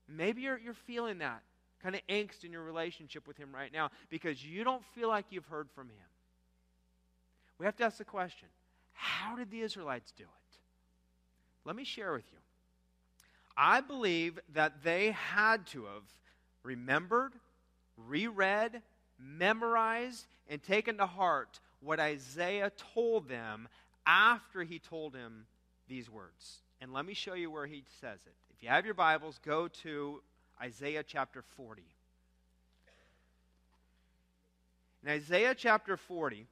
Maybe 0.08 0.42
you're, 0.42 0.58
you're 0.58 0.74
feeling 0.74 1.20
that 1.20 1.42
kind 1.82 1.96
of 1.96 2.02
angst 2.08 2.44
in 2.44 2.52
your 2.52 2.64
relationship 2.64 3.28
with 3.28 3.38
him 3.38 3.54
right 3.54 3.72
now 3.72 3.92
because 4.10 4.44
you 4.44 4.64
don't 4.64 4.84
feel 4.96 5.10
like 5.10 5.26
you've 5.30 5.46
heard 5.46 5.70
from 5.76 5.88
him. 5.88 6.08
We 7.60 7.66
have 7.66 7.76
to 7.78 7.84
ask 7.84 7.98
the 7.98 8.06
question 8.06 8.48
how 8.94 9.36
did 9.36 9.52
the 9.52 9.62
Israelites 9.62 10.14
do 10.16 10.24
it? 10.24 10.58
Let 11.66 11.76
me 11.76 11.84
share 11.84 12.14
with 12.14 12.26
you. 12.32 12.38
I 13.56 13.82
believe 13.82 14.40
that 14.54 14.84
they 14.84 15.12
had 15.12 15.68
to 15.68 15.86
have 15.86 16.04
remembered, 16.64 17.34
reread, 17.98 18.82
memorized, 19.20 20.26
and 20.50 20.62
taken 20.62 20.98
to 20.98 21.06
heart 21.06 21.60
what 21.82 22.00
Isaiah 22.00 22.72
told 22.94 23.28
them 23.28 23.68
after 24.06 24.64
he 24.64 24.80
told 24.80 25.16
him 25.16 25.46
these 25.88 26.10
words. 26.10 26.62
And 26.82 26.94
let 26.94 27.06
me 27.06 27.14
show 27.14 27.34
you 27.34 27.52
where 27.52 27.66
he 27.66 27.84
says 28.02 28.20
it. 28.26 28.34
If 28.50 28.64
you 28.64 28.70
have 28.70 28.86
your 28.86 28.94
Bibles, 28.94 29.40
go 29.46 29.68
to 29.84 30.22
Isaiah 30.62 31.04
chapter 31.04 31.42
40. 31.42 31.84
In 35.04 35.10
Isaiah 35.10 35.54
chapter 35.56 35.98
40, 35.98 36.48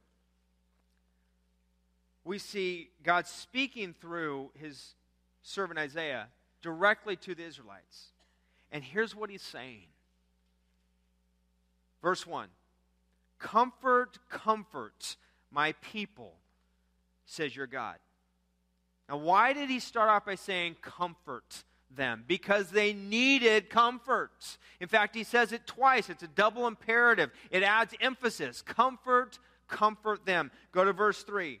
we 2.24 2.38
see 2.38 2.90
God 3.02 3.26
speaking 3.26 3.94
through 3.98 4.50
his 4.54 4.94
servant 5.42 5.78
Isaiah 5.78 6.28
directly 6.60 7.16
to 7.16 7.34
the 7.34 7.44
Israelites. 7.44 8.12
And 8.70 8.84
here's 8.84 9.14
what 9.16 9.30
he's 9.30 9.42
saying 9.42 9.86
Verse 12.02 12.26
1 12.26 12.48
Comfort, 13.38 14.18
comfort 14.28 15.16
my 15.50 15.72
people, 15.80 16.34
says 17.24 17.54
your 17.54 17.66
God. 17.66 17.96
Now, 19.08 19.18
why 19.18 19.52
did 19.52 19.68
he 19.68 19.80
start 19.80 20.08
off 20.08 20.24
by 20.24 20.36
saying 20.36 20.76
comfort 20.80 21.64
them? 21.90 22.24
Because 22.26 22.70
they 22.70 22.92
needed 22.92 23.68
comfort. 23.68 24.58
In 24.80 24.88
fact, 24.88 25.14
he 25.14 25.24
says 25.24 25.52
it 25.52 25.66
twice. 25.66 26.08
It's 26.08 26.22
a 26.22 26.28
double 26.28 26.66
imperative, 26.66 27.30
it 27.50 27.62
adds 27.62 27.94
emphasis. 28.00 28.62
Comfort, 28.62 29.38
comfort 29.68 30.24
them. 30.24 30.50
Go 30.72 30.84
to 30.84 30.92
verse 30.92 31.22
3. 31.22 31.60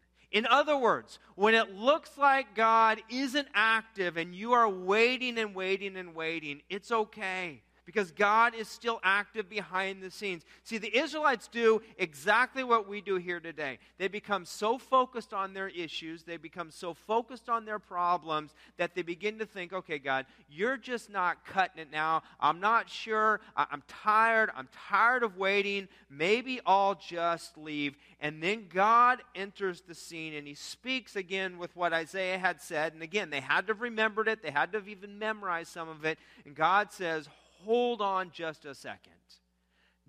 In 0.31 0.45
other 0.45 0.77
words, 0.77 1.19
when 1.35 1.53
it 1.53 1.75
looks 1.75 2.17
like 2.17 2.55
God 2.55 3.01
isn't 3.09 3.49
active 3.53 4.15
and 4.15 4.33
you 4.33 4.53
are 4.53 4.69
waiting 4.69 5.37
and 5.37 5.53
waiting 5.53 5.97
and 5.97 6.15
waiting, 6.15 6.61
it's 6.69 6.91
okay 6.91 7.61
because 7.91 8.11
God 8.11 8.55
is 8.55 8.69
still 8.69 9.01
active 9.03 9.49
behind 9.49 10.01
the 10.01 10.09
scenes. 10.09 10.43
See, 10.63 10.77
the 10.77 10.97
Israelites 10.97 11.49
do 11.49 11.81
exactly 11.97 12.63
what 12.63 12.87
we 12.87 13.01
do 13.01 13.15
here 13.17 13.41
today. 13.41 13.79
They 13.97 14.07
become 14.07 14.45
so 14.45 14.77
focused 14.77 15.33
on 15.33 15.53
their 15.53 15.67
issues, 15.67 16.23
they 16.23 16.37
become 16.37 16.71
so 16.71 16.93
focused 16.93 17.49
on 17.49 17.65
their 17.65 17.79
problems 17.79 18.53
that 18.77 18.95
they 18.95 19.01
begin 19.01 19.39
to 19.39 19.45
think, 19.45 19.73
okay, 19.73 19.99
God, 19.99 20.25
you're 20.49 20.77
just 20.77 21.09
not 21.09 21.45
cutting 21.45 21.81
it 21.81 21.91
now. 21.91 22.23
I'm 22.39 22.61
not 22.61 22.89
sure. 22.89 23.41
I'm 23.57 23.83
tired. 23.87 24.51
I'm 24.55 24.69
tired 24.89 25.23
of 25.23 25.37
waiting. 25.37 25.89
Maybe 26.09 26.61
I'll 26.65 26.95
just 26.95 27.57
leave. 27.57 27.97
And 28.21 28.41
then 28.41 28.67
God 28.73 29.21
enters 29.35 29.81
the 29.81 29.95
scene 29.95 30.33
and 30.33 30.47
he 30.47 30.53
speaks 30.53 31.17
again 31.17 31.57
with 31.57 31.75
what 31.75 31.91
Isaiah 31.91 32.37
had 32.37 32.61
said. 32.61 32.93
And 32.93 33.03
again, 33.03 33.31
they 33.31 33.41
had 33.41 33.67
to 33.67 33.73
have 33.73 33.81
remembered 33.81 34.29
it, 34.29 34.41
they 34.41 34.51
had 34.51 34.71
to 34.71 34.77
have 34.77 34.87
even 34.87 35.19
memorized 35.19 35.71
some 35.73 35.89
of 35.89 36.05
it. 36.05 36.17
And 36.45 36.55
God 36.55 36.93
says, 36.93 37.27
hold 37.65 38.01
on 38.01 38.31
just 38.31 38.65
a 38.65 38.75
second. 38.75 39.13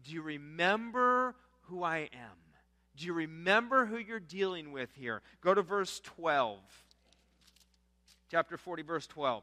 Do 0.04 0.12
you 0.12 0.22
remember 0.22 1.34
who 1.62 1.82
I 1.82 2.08
am? 2.12 2.38
Do 2.96 3.06
you 3.06 3.12
remember 3.12 3.86
who 3.86 3.96
you're 3.96 4.20
dealing 4.20 4.72
with 4.72 4.90
here? 4.94 5.22
Go 5.40 5.54
to 5.54 5.62
verse 5.62 6.00
12. 6.00 6.58
Chapter 8.30 8.56
40, 8.56 8.82
verse 8.82 9.06
12. 9.06 9.42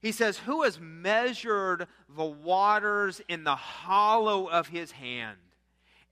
He 0.00 0.12
says, 0.12 0.38
Who 0.38 0.62
has 0.62 0.80
measured 0.80 1.86
the 2.08 2.24
waters 2.24 3.20
in 3.28 3.44
the 3.44 3.56
hollow 3.56 4.46
of 4.48 4.68
his 4.68 4.90
hand 4.90 5.38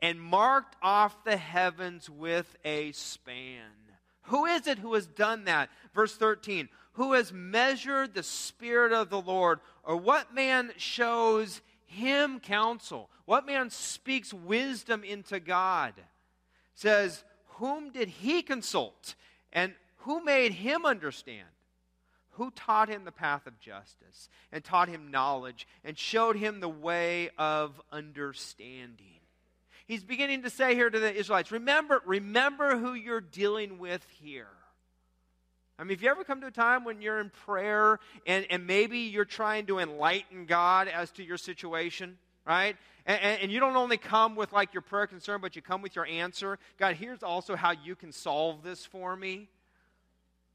and 0.00 0.20
marked 0.20 0.76
off 0.80 1.24
the 1.24 1.36
heavens 1.36 2.08
with 2.08 2.56
a 2.64 2.92
span? 2.92 3.89
Who 4.24 4.46
is 4.46 4.66
it 4.66 4.78
who 4.78 4.94
has 4.94 5.06
done 5.06 5.44
that? 5.44 5.70
Verse 5.94 6.16
13 6.16 6.68
Who 6.92 7.14
has 7.14 7.32
measured 7.32 8.14
the 8.14 8.22
Spirit 8.22 8.92
of 8.92 9.10
the 9.10 9.20
Lord? 9.20 9.60
Or 9.82 9.96
what 9.96 10.34
man 10.34 10.72
shows 10.76 11.60
him 11.86 12.40
counsel? 12.40 13.10
What 13.24 13.46
man 13.46 13.70
speaks 13.70 14.32
wisdom 14.32 15.04
into 15.04 15.40
God? 15.40 15.94
Says, 16.74 17.24
Whom 17.58 17.90
did 17.90 18.08
he 18.08 18.42
consult? 18.42 19.14
And 19.52 19.74
who 19.98 20.24
made 20.24 20.52
him 20.52 20.86
understand? 20.86 21.48
Who 22.32 22.50
taught 22.52 22.88
him 22.88 23.04
the 23.04 23.12
path 23.12 23.46
of 23.46 23.60
justice 23.60 24.28
and 24.50 24.64
taught 24.64 24.88
him 24.88 25.10
knowledge 25.10 25.66
and 25.84 25.98
showed 25.98 26.36
him 26.36 26.60
the 26.60 26.68
way 26.68 27.30
of 27.36 27.80
understanding? 27.92 29.19
He's 29.90 30.04
beginning 30.04 30.42
to 30.42 30.50
say 30.50 30.76
here 30.76 30.88
to 30.88 31.00
the 31.00 31.12
Israelites, 31.12 31.50
remember, 31.50 32.00
remember 32.06 32.78
who 32.78 32.94
you're 32.94 33.20
dealing 33.20 33.80
with 33.80 34.06
here. 34.22 34.46
I 35.80 35.82
mean, 35.82 35.90
if 35.90 36.00
you 36.00 36.08
ever 36.08 36.22
come 36.22 36.40
to 36.42 36.46
a 36.46 36.52
time 36.52 36.84
when 36.84 37.02
you're 37.02 37.18
in 37.18 37.30
prayer 37.30 37.98
and, 38.24 38.46
and 38.50 38.68
maybe 38.68 38.98
you're 38.98 39.24
trying 39.24 39.66
to 39.66 39.80
enlighten 39.80 40.46
God 40.46 40.86
as 40.86 41.10
to 41.12 41.24
your 41.24 41.36
situation, 41.36 42.18
right? 42.46 42.76
And, 43.04 43.40
and, 43.42 43.50
you 43.50 43.58
don't 43.58 43.74
only 43.74 43.96
come 43.96 44.36
with 44.36 44.52
like 44.52 44.72
your 44.72 44.80
prayer 44.80 45.08
concern, 45.08 45.40
but 45.40 45.56
you 45.56 45.62
come 45.62 45.82
with 45.82 45.96
your 45.96 46.06
answer. 46.06 46.60
God, 46.78 46.94
here's 46.94 47.24
also 47.24 47.56
how 47.56 47.72
you 47.72 47.96
can 47.96 48.12
solve 48.12 48.62
this 48.62 48.86
for 48.86 49.16
me. 49.16 49.48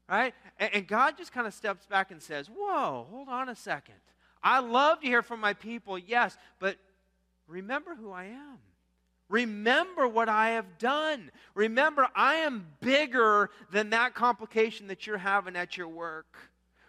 Right? 0.08 0.32
And, 0.58 0.76
and 0.76 0.88
God 0.88 1.18
just 1.18 1.32
kind 1.32 1.46
of 1.46 1.52
steps 1.52 1.84
back 1.84 2.10
and 2.10 2.22
says, 2.22 2.48
Whoa, 2.48 3.06
hold 3.10 3.28
on 3.28 3.50
a 3.50 3.54
second. 3.54 3.96
I 4.42 4.60
love 4.60 5.02
to 5.02 5.06
hear 5.06 5.20
from 5.20 5.40
my 5.40 5.52
people, 5.52 5.98
yes, 5.98 6.38
but 6.58 6.78
remember 7.46 7.94
who 7.96 8.12
I 8.12 8.24
am. 8.24 8.60
Remember 9.28 10.06
what 10.06 10.28
I 10.28 10.50
have 10.50 10.78
done. 10.78 11.30
Remember, 11.54 12.08
I 12.14 12.36
am 12.36 12.66
bigger 12.80 13.50
than 13.72 13.90
that 13.90 14.14
complication 14.14 14.86
that 14.86 15.06
you're 15.06 15.18
having 15.18 15.56
at 15.56 15.76
your 15.76 15.88
work. 15.88 16.36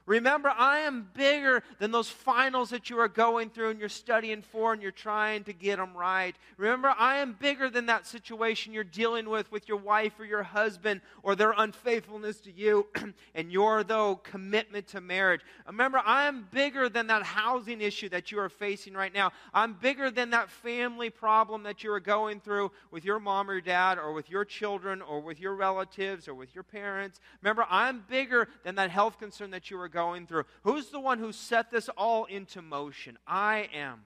Remember, 0.08 0.50
I 0.50 0.80
am 0.80 1.10
bigger 1.14 1.62
than 1.80 1.92
those 1.92 2.10
finals 2.10 2.70
that 2.70 2.90
you 2.90 2.98
are 3.00 3.10
going 3.10 3.50
through 3.50 3.72
and 3.72 3.80
you're 3.80 3.90
studying 3.90 4.42
for 4.42 4.72
and 4.72 4.82
you're 4.82 4.90
trying 4.90 5.44
to 5.44 5.54
get 5.54 5.78
them 5.78 5.96
right. 5.96 6.34
Remember, 6.56 6.96
I 6.98 7.18
am 7.18 7.34
bigger 7.34 7.70
than 7.70 7.88
that 7.88 8.08
situation 8.08 8.72
you're 8.72 8.86
dealing 8.86 9.30
with 9.30 9.52
with 9.52 9.68
your 9.68 9.78
wife 9.78 10.18
or 10.18 10.24
your 10.24 10.44
husband 10.44 11.02
or 11.24 11.36
their 11.36 11.52
unfaithfulness 11.52 12.40
to 12.42 12.54
you 12.54 12.88
and 13.36 13.52
your, 13.52 13.84
though, 13.84 14.16
commitment 14.16 14.88
to 14.88 15.02
marriage. 15.02 15.42
Remember, 15.68 16.02
I 16.04 16.28
am 16.28 16.48
bigger 16.52 16.88
than 16.88 17.08
that 17.08 17.24
housing 17.24 17.82
issue 17.82 18.08
that 18.10 18.32
you 18.32 18.40
are 18.40 18.48
facing 18.50 18.94
right 18.94 19.14
now. 19.14 19.34
I'm 19.54 19.74
bigger 19.74 20.10
than 20.10 20.30
that 20.30 20.50
family 20.50 21.10
problem 21.10 21.64
that 21.64 21.84
you 21.84 21.92
are 21.92 22.00
going 22.00 22.40
through 22.40 22.72
with 22.92 23.04
your 23.04 23.20
mom 23.20 23.50
or 23.50 23.56
your 23.56 23.62
dad 23.62 23.98
or 23.98 24.14
with 24.14 24.30
your 24.30 24.46
children 24.46 25.02
or 25.02 25.20
with 25.20 25.42
your 25.42 25.56
relatives 25.56 26.30
or 26.30 26.34
with 26.34 26.56
your 26.56 26.64
parents. 26.64 27.20
Remember, 27.42 27.66
I'm 27.70 28.06
bigger 28.08 28.48
than 28.64 28.76
that 28.76 28.90
health 28.90 29.20
concern 29.20 29.52
that 29.52 29.70
you 29.70 29.78
are 29.82 29.90
going 29.98 30.28
through. 30.28 30.44
Who's 30.62 30.90
the 30.90 31.00
one 31.00 31.18
who 31.18 31.32
set 31.32 31.72
this 31.72 31.90
all 31.98 32.26
into 32.26 32.62
motion? 32.62 33.18
I 33.26 33.68
am. 33.74 34.02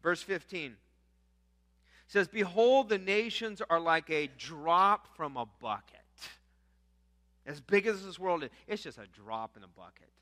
Verse 0.00 0.22
15 0.22 0.76
says, 2.06 2.28
Behold, 2.28 2.88
the 2.88 2.98
nations 2.98 3.60
are 3.68 3.80
like 3.80 4.10
a 4.10 4.28
drop 4.38 5.08
from 5.16 5.36
a 5.36 5.44
bucket. 5.60 5.96
As 7.46 7.60
big 7.60 7.88
as 7.88 8.06
this 8.06 8.16
world 8.16 8.44
is, 8.44 8.50
it's 8.68 8.84
just 8.84 8.96
a 8.96 9.08
drop 9.08 9.56
in 9.56 9.64
a 9.64 9.68
bucket. 9.68 10.12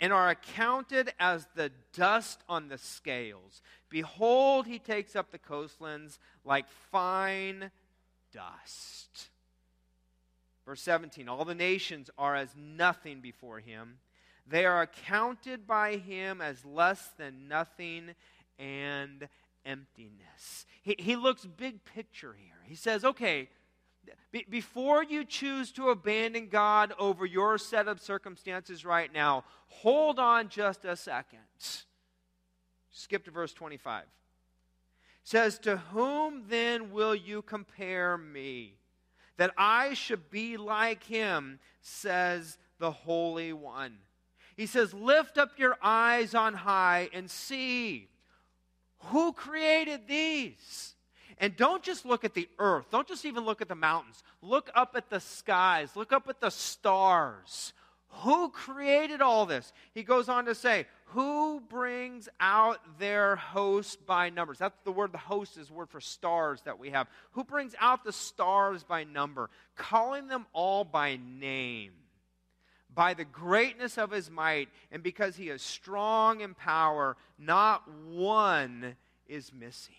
And 0.00 0.12
are 0.12 0.28
accounted 0.28 1.12
as 1.20 1.46
the 1.54 1.70
dust 1.94 2.40
on 2.48 2.66
the 2.66 2.78
scales. 2.78 3.62
Behold, 3.88 4.66
he 4.66 4.80
takes 4.80 5.14
up 5.14 5.30
the 5.30 5.38
coastlands 5.38 6.18
like 6.44 6.66
fine 6.90 7.70
dust. 8.32 9.28
Verse 10.66 10.82
17 10.82 11.28
All 11.28 11.44
the 11.44 11.54
nations 11.54 12.10
are 12.18 12.34
as 12.34 12.50
nothing 12.56 13.20
before 13.20 13.60
him. 13.60 13.98
They 14.48 14.66
are 14.66 14.82
accounted 14.82 15.66
by 15.66 15.96
him 15.96 16.40
as 16.40 16.64
less 16.64 17.10
than 17.16 17.48
nothing 17.48 18.14
and 18.58 19.28
emptiness. 19.64 20.66
He, 20.82 20.94
he 20.98 21.16
looks 21.16 21.44
big 21.44 21.84
picture 21.84 22.34
here. 22.38 22.54
He 22.64 22.76
says, 22.76 23.04
okay, 23.04 23.48
be, 24.30 24.46
before 24.48 25.02
you 25.02 25.24
choose 25.24 25.72
to 25.72 25.90
abandon 25.90 26.48
God 26.48 26.92
over 26.96 27.26
your 27.26 27.58
set 27.58 27.88
of 27.88 28.00
circumstances 28.00 28.84
right 28.84 29.12
now, 29.12 29.44
hold 29.66 30.20
on 30.20 30.48
just 30.48 30.84
a 30.84 30.94
second. 30.94 31.40
Skip 32.92 33.24
to 33.24 33.30
verse 33.32 33.52
25. 33.52 34.04
It 34.04 34.08
says, 35.24 35.58
To 35.60 35.76
whom 35.76 36.44
then 36.48 36.92
will 36.92 37.14
you 37.14 37.42
compare 37.42 38.16
me? 38.16 38.74
That 39.36 39.52
I 39.56 39.94
should 39.94 40.30
be 40.30 40.56
like 40.56 41.04
him, 41.04 41.58
says 41.80 42.58
the 42.78 42.90
Holy 42.90 43.52
One. 43.52 43.98
He 44.56 44.66
says, 44.66 44.94
Lift 44.94 45.38
up 45.38 45.58
your 45.58 45.76
eyes 45.82 46.34
on 46.34 46.54
high 46.54 47.10
and 47.12 47.30
see 47.30 48.08
who 48.98 49.32
created 49.32 50.08
these. 50.08 50.94
And 51.38 51.54
don't 51.54 51.82
just 51.82 52.06
look 52.06 52.24
at 52.24 52.32
the 52.32 52.48
earth. 52.58 52.86
Don't 52.90 53.06
just 53.06 53.26
even 53.26 53.44
look 53.44 53.60
at 53.60 53.68
the 53.68 53.74
mountains. 53.74 54.22
Look 54.40 54.70
up 54.74 54.96
at 54.96 55.10
the 55.10 55.20
skies. 55.20 55.94
Look 55.94 56.12
up 56.12 56.28
at 56.28 56.40
the 56.40 56.50
stars. 56.50 57.74
Who 58.08 58.48
created 58.48 59.20
all 59.20 59.44
this? 59.44 59.72
He 59.92 60.02
goes 60.02 60.30
on 60.30 60.46
to 60.46 60.54
say, 60.54 60.86
who 61.10 61.60
brings 61.60 62.28
out 62.40 62.80
their 62.98 63.36
host 63.36 64.04
by 64.06 64.30
numbers? 64.30 64.58
That's 64.58 64.78
the 64.84 64.92
word, 64.92 65.12
the 65.12 65.18
host 65.18 65.56
is 65.56 65.70
word 65.70 65.88
for 65.88 66.00
stars 66.00 66.62
that 66.62 66.78
we 66.78 66.90
have. 66.90 67.06
Who 67.32 67.44
brings 67.44 67.74
out 67.80 68.04
the 68.04 68.12
stars 68.12 68.82
by 68.82 69.04
number, 69.04 69.48
calling 69.76 70.26
them 70.26 70.46
all 70.52 70.84
by 70.84 71.16
name? 71.16 71.92
By 72.92 73.14
the 73.14 73.24
greatness 73.24 73.98
of 73.98 74.10
his 74.10 74.30
might, 74.30 74.68
and 74.90 75.02
because 75.02 75.36
he 75.36 75.48
is 75.48 75.62
strong 75.62 76.40
in 76.40 76.54
power, 76.54 77.16
not 77.38 77.88
one 78.08 78.96
is 79.28 79.52
missing. 79.52 79.94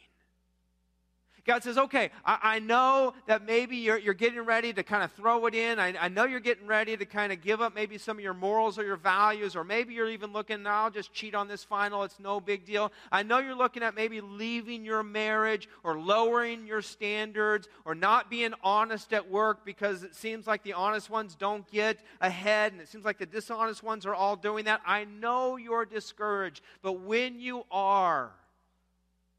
God 1.47 1.63
says, 1.63 1.77
okay, 1.77 2.12
I, 2.25 2.39
I 2.43 2.60
know 2.60 3.13
that 3.25 3.45
maybe 3.45 3.77
you're, 3.77 3.97
you're 3.97 4.13
getting 4.13 4.41
ready 4.41 4.73
to 4.73 4.83
kind 4.83 5.01
of 5.01 5.13
throw 5.13 5.45
it 5.45 5.55
in. 5.55 5.79
I, 5.79 5.95
I 5.97 6.10
know 6.10 6.25
you're 6.25 6.41
getting 6.41 6.67
ready 6.67 6.97
to 6.97 7.05
kind 7.05 7.31
of 7.31 7.41
give 7.41 7.62
up 7.62 7.73
maybe 7.73 7.97
some 7.97 8.17
of 8.17 8.23
your 8.23 8.33
morals 8.33 8.77
or 8.77 8.83
your 8.83 8.97
values, 8.97 9.55
or 9.55 9.63
maybe 9.63 9.93
you're 9.93 10.10
even 10.10 10.33
looking, 10.33 10.63
no, 10.63 10.69
I'll 10.69 10.91
just 10.91 11.13
cheat 11.13 11.33
on 11.33 11.47
this 11.47 11.63
final. 11.63 12.03
It's 12.03 12.19
no 12.19 12.41
big 12.41 12.65
deal. 12.65 12.91
I 13.13 13.23
know 13.23 13.39
you're 13.39 13.55
looking 13.55 13.81
at 13.81 13.95
maybe 13.95 14.19
leaving 14.19 14.83
your 14.83 15.03
marriage 15.03 15.69
or 15.83 15.97
lowering 15.97 16.67
your 16.67 16.81
standards 16.81 17.69
or 17.86 17.95
not 17.95 18.29
being 18.29 18.53
honest 18.62 19.13
at 19.13 19.31
work 19.31 19.65
because 19.65 20.03
it 20.03 20.15
seems 20.15 20.47
like 20.47 20.63
the 20.63 20.73
honest 20.73 21.10
ones 21.10 21.36
don't 21.36 21.65
get 21.71 21.97
ahead 22.19 22.73
and 22.73 22.81
it 22.81 22.89
seems 22.89 23.05
like 23.05 23.19
the 23.19 23.25
dishonest 23.25 23.83
ones 23.83 24.05
are 24.05 24.13
all 24.13 24.36
doing 24.36 24.65
that. 24.65 24.81
I 24.86 25.05
know 25.05 25.55
you're 25.55 25.86
discouraged, 25.86 26.62
but 26.81 26.99
when 26.99 27.39
you 27.39 27.63
are, 27.71 28.31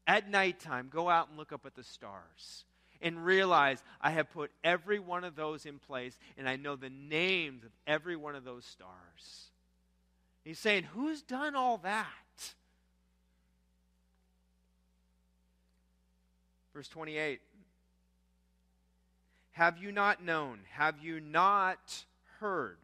at 0.09 0.27
nighttime, 0.27 0.89
go 0.91 1.07
out 1.07 1.29
and 1.29 1.37
look 1.37 1.53
up 1.53 1.67
at 1.67 1.75
the 1.75 1.83
stars 1.83 2.65
and 2.99 3.23
realize 3.23 3.83
I 4.01 4.09
have 4.09 4.31
put 4.31 4.49
every 4.63 4.97
one 4.97 5.23
of 5.23 5.35
those 5.35 5.67
in 5.67 5.77
place 5.77 6.17
and 6.35 6.49
I 6.49 6.55
know 6.55 6.75
the 6.75 6.89
names 6.89 7.63
of 7.63 7.69
every 7.85 8.15
one 8.15 8.33
of 8.33 8.43
those 8.43 8.65
stars. 8.65 9.51
He's 10.43 10.57
saying, 10.57 10.85
Who's 10.95 11.21
done 11.21 11.55
all 11.55 11.77
that? 11.83 12.07
Verse 16.73 16.87
28 16.87 17.39
Have 19.51 19.77
you 19.77 19.91
not 19.91 20.23
known? 20.25 20.61
Have 20.71 20.95
you 21.03 21.19
not 21.19 22.03
heard? 22.39 22.77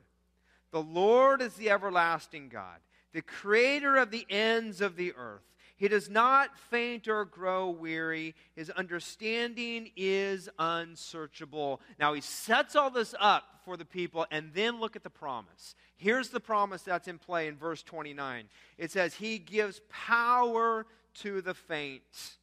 The 0.69 0.83
Lord 0.83 1.41
is 1.41 1.55
the 1.55 1.71
everlasting 1.71 2.49
God 2.49 2.77
the 3.15 3.21
creator 3.21 3.95
of 3.95 4.11
the 4.11 4.27
ends 4.29 4.81
of 4.81 4.97
the 4.97 5.13
earth. 5.15 5.41
He 5.77 5.87
does 5.87 6.09
not 6.09 6.57
faint 6.57 7.07
or 7.07 7.25
grow 7.25 7.69
weary. 7.69 8.33
His 8.55 8.69
understanding 8.69 9.91
is 9.95 10.49
unsearchable. 10.57 11.81
Now, 11.99 12.13
he 12.13 12.21
sets 12.21 12.75
all 12.75 12.89
this 12.89 13.13
up 13.19 13.43
for 13.65 13.75
the 13.75 13.85
people, 13.85 14.25
and 14.31 14.51
then 14.53 14.79
look 14.79 14.95
at 14.95 15.03
the 15.03 15.09
promise. 15.09 15.75
Here's 15.97 16.29
the 16.29 16.39
promise 16.39 16.83
that's 16.83 17.07
in 17.07 17.17
play 17.17 17.47
in 17.47 17.57
verse 17.57 17.83
29. 17.83 18.45
It 18.77 18.91
says, 18.91 19.15
He 19.15 19.37
gives 19.37 19.81
power 19.89 20.85
to 21.15 21.41
the 21.41 21.53
faint. 21.53 22.37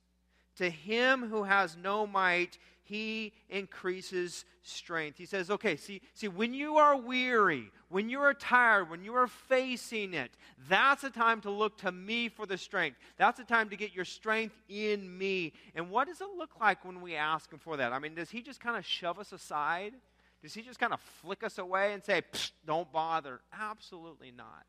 To 0.56 0.68
him 0.68 1.28
who 1.28 1.44
has 1.44 1.76
no 1.76 2.06
might, 2.06 2.58
he 2.92 3.32
increases 3.48 4.44
strength. 4.62 5.16
He 5.16 5.24
says, 5.26 5.50
okay, 5.50 5.76
see, 5.76 6.02
see, 6.14 6.28
when 6.28 6.52
you 6.52 6.76
are 6.76 6.96
weary, 6.96 7.70
when 7.88 8.08
you 8.08 8.20
are 8.20 8.34
tired, 8.34 8.90
when 8.90 9.02
you 9.02 9.14
are 9.14 9.26
facing 9.26 10.14
it, 10.14 10.30
that's 10.68 11.02
a 11.04 11.10
time 11.10 11.40
to 11.42 11.50
look 11.50 11.78
to 11.78 11.90
me 11.90 12.28
for 12.28 12.44
the 12.46 12.58
strength. 12.58 12.98
That's 13.16 13.40
a 13.40 13.44
time 13.44 13.70
to 13.70 13.76
get 13.76 13.94
your 13.94 14.04
strength 14.04 14.54
in 14.68 15.16
me. 15.16 15.54
And 15.74 15.90
what 15.90 16.06
does 16.06 16.20
it 16.20 16.28
look 16.36 16.60
like 16.60 16.84
when 16.84 17.00
we 17.00 17.16
ask 17.16 17.50
him 17.52 17.58
for 17.58 17.76
that? 17.78 17.92
I 17.92 17.98
mean, 17.98 18.14
does 18.14 18.30
he 18.30 18.42
just 18.42 18.60
kind 18.60 18.76
of 18.76 18.84
shove 18.84 19.18
us 19.18 19.32
aside? 19.32 19.94
Does 20.42 20.54
he 20.54 20.62
just 20.62 20.78
kind 20.78 20.92
of 20.92 21.00
flick 21.00 21.42
us 21.42 21.58
away 21.58 21.92
and 21.94 22.04
say, 22.04 22.22
don't 22.66 22.90
bother? 22.92 23.40
Absolutely 23.52 24.32
not. 24.36 24.66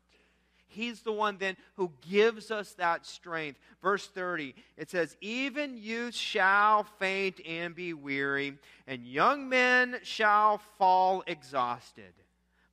He's 0.66 1.02
the 1.02 1.12
one 1.12 1.36
then 1.38 1.56
who 1.76 1.92
gives 2.08 2.50
us 2.50 2.72
that 2.72 3.06
strength. 3.06 3.60
Verse 3.82 4.06
30, 4.06 4.54
it 4.76 4.90
says, 4.90 5.16
Even 5.20 5.76
youth 5.76 6.14
shall 6.14 6.84
faint 6.98 7.40
and 7.46 7.74
be 7.74 7.92
weary, 7.92 8.58
and 8.86 9.06
young 9.06 9.48
men 9.48 9.98
shall 10.02 10.58
fall 10.78 11.22
exhausted. 11.26 12.12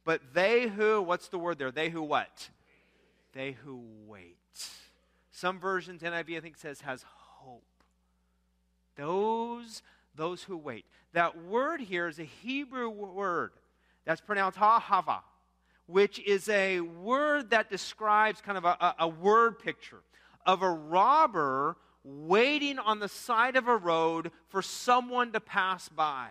But 0.03 0.33
they 0.33 0.67
who, 0.67 1.01
what's 1.01 1.27
the 1.27 1.37
word 1.37 1.59
there? 1.59 1.71
They 1.71 1.89
who 1.89 2.01
what? 2.01 2.49
They 3.33 3.51
who 3.51 3.83
wait. 4.07 4.37
Some 5.31 5.59
versions, 5.59 6.01
NIV, 6.01 6.37
I 6.37 6.39
think, 6.39 6.57
says 6.57 6.81
has 6.81 7.05
hope. 7.07 7.63
Those, 8.95 9.83
those 10.15 10.43
who 10.43 10.57
wait. 10.57 10.85
That 11.13 11.43
word 11.45 11.81
here 11.81 12.07
is 12.07 12.19
a 12.19 12.23
Hebrew 12.23 12.89
word 12.89 13.51
that's 14.05 14.21
pronounced 14.21 14.57
ha-hava 14.57 15.21
which 15.87 16.19
is 16.19 16.47
a 16.49 16.79
word 16.79 17.49
that 17.49 17.69
describes 17.69 18.41
kind 18.41 18.57
of 18.57 18.65
a, 18.65 18.95
a, 18.99 19.07
word 19.07 19.59
picture 19.59 20.01
of 20.45 20.61
a 20.61 20.69
robber 20.69 21.77
waiting 22.03 22.79
on 22.79 22.99
the 22.99 23.07
side 23.07 23.55
of 23.55 23.67
a 23.67 23.75
road 23.75 24.31
for 24.47 24.61
someone 24.61 25.31
to 25.33 25.39
pass 25.39 25.89
by. 25.89 26.29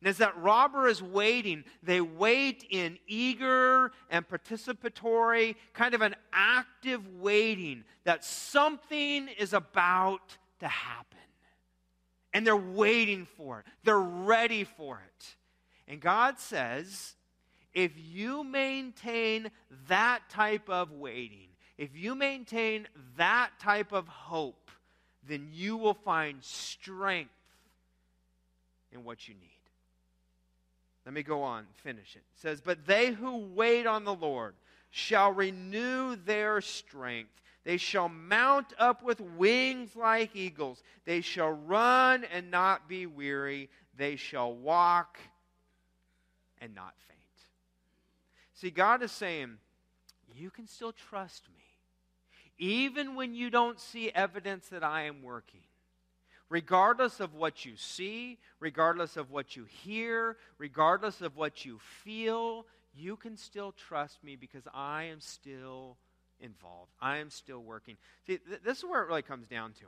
And 0.00 0.08
as 0.08 0.18
that 0.18 0.36
robber 0.38 0.88
is 0.88 1.02
waiting, 1.02 1.64
they 1.82 2.00
wait 2.00 2.66
in 2.68 2.98
eager 3.06 3.92
and 4.10 4.28
participatory, 4.28 5.56
kind 5.72 5.94
of 5.94 6.02
an 6.02 6.14
active 6.32 7.06
waiting 7.18 7.84
that 8.04 8.24
something 8.24 9.28
is 9.38 9.52
about 9.52 10.36
to 10.60 10.68
happen. 10.68 11.18
And 12.32 12.46
they're 12.46 12.56
waiting 12.56 13.26
for 13.36 13.60
it, 13.60 13.66
they're 13.84 13.98
ready 13.98 14.64
for 14.64 15.02
it. 15.04 15.36
And 15.88 16.00
God 16.00 16.38
says, 16.38 17.14
if 17.76 17.92
you 17.94 18.42
maintain 18.42 19.50
that 19.86 20.22
type 20.30 20.70
of 20.70 20.92
waiting, 20.92 21.48
if 21.76 21.94
you 21.94 22.14
maintain 22.14 22.88
that 23.18 23.50
type 23.60 23.92
of 23.92 24.08
hope, 24.08 24.70
then 25.28 25.50
you 25.52 25.76
will 25.76 25.92
find 25.92 26.42
strength 26.42 27.30
in 28.92 29.04
what 29.04 29.28
you 29.28 29.34
need. 29.34 29.50
Let 31.04 31.12
me 31.12 31.22
go 31.22 31.42
on, 31.42 31.66
finish 31.84 32.16
it. 32.16 32.20
It 32.20 32.40
says, 32.40 32.62
But 32.62 32.86
they 32.86 33.12
who 33.12 33.36
wait 33.54 33.86
on 33.86 34.04
the 34.04 34.14
Lord 34.14 34.54
shall 34.90 35.32
renew 35.32 36.16
their 36.16 36.62
strength. 36.62 37.30
They 37.64 37.76
shall 37.76 38.08
mount 38.08 38.72
up 38.78 39.02
with 39.02 39.20
wings 39.20 39.94
like 39.94 40.34
eagles. 40.34 40.82
They 41.04 41.20
shall 41.20 41.50
run 41.50 42.24
and 42.32 42.50
not 42.50 42.88
be 42.88 43.04
weary. 43.04 43.68
They 43.98 44.16
shall 44.16 44.54
walk 44.54 45.18
and 46.62 46.74
not 46.74 46.94
faint. 47.06 47.15
See, 48.56 48.70
God 48.70 49.02
is 49.02 49.12
saying, 49.12 49.58
you 50.34 50.50
can 50.50 50.66
still 50.66 50.92
trust 50.92 51.44
me, 51.54 51.62
even 52.58 53.14
when 53.14 53.34
you 53.34 53.50
don't 53.50 53.78
see 53.78 54.10
evidence 54.10 54.68
that 54.68 54.82
I 54.82 55.02
am 55.02 55.22
working. 55.22 55.60
Regardless 56.48 57.20
of 57.20 57.34
what 57.34 57.64
you 57.64 57.76
see, 57.76 58.38
regardless 58.60 59.16
of 59.16 59.30
what 59.30 59.56
you 59.56 59.64
hear, 59.64 60.38
regardless 60.58 61.20
of 61.20 61.36
what 61.36 61.64
you 61.64 61.78
feel, 62.02 62.64
you 62.94 63.16
can 63.16 63.36
still 63.36 63.72
trust 63.72 64.24
me 64.24 64.36
because 64.36 64.62
I 64.72 65.04
am 65.04 65.20
still 65.20 65.98
involved. 66.40 66.92
I 67.00 67.18
am 67.18 67.30
still 67.30 67.62
working. 67.62 67.96
See, 68.26 68.38
th- 68.38 68.60
this 68.64 68.78
is 68.78 68.84
where 68.84 69.02
it 69.02 69.08
really 69.08 69.22
comes 69.22 69.48
down 69.48 69.72
to. 69.80 69.86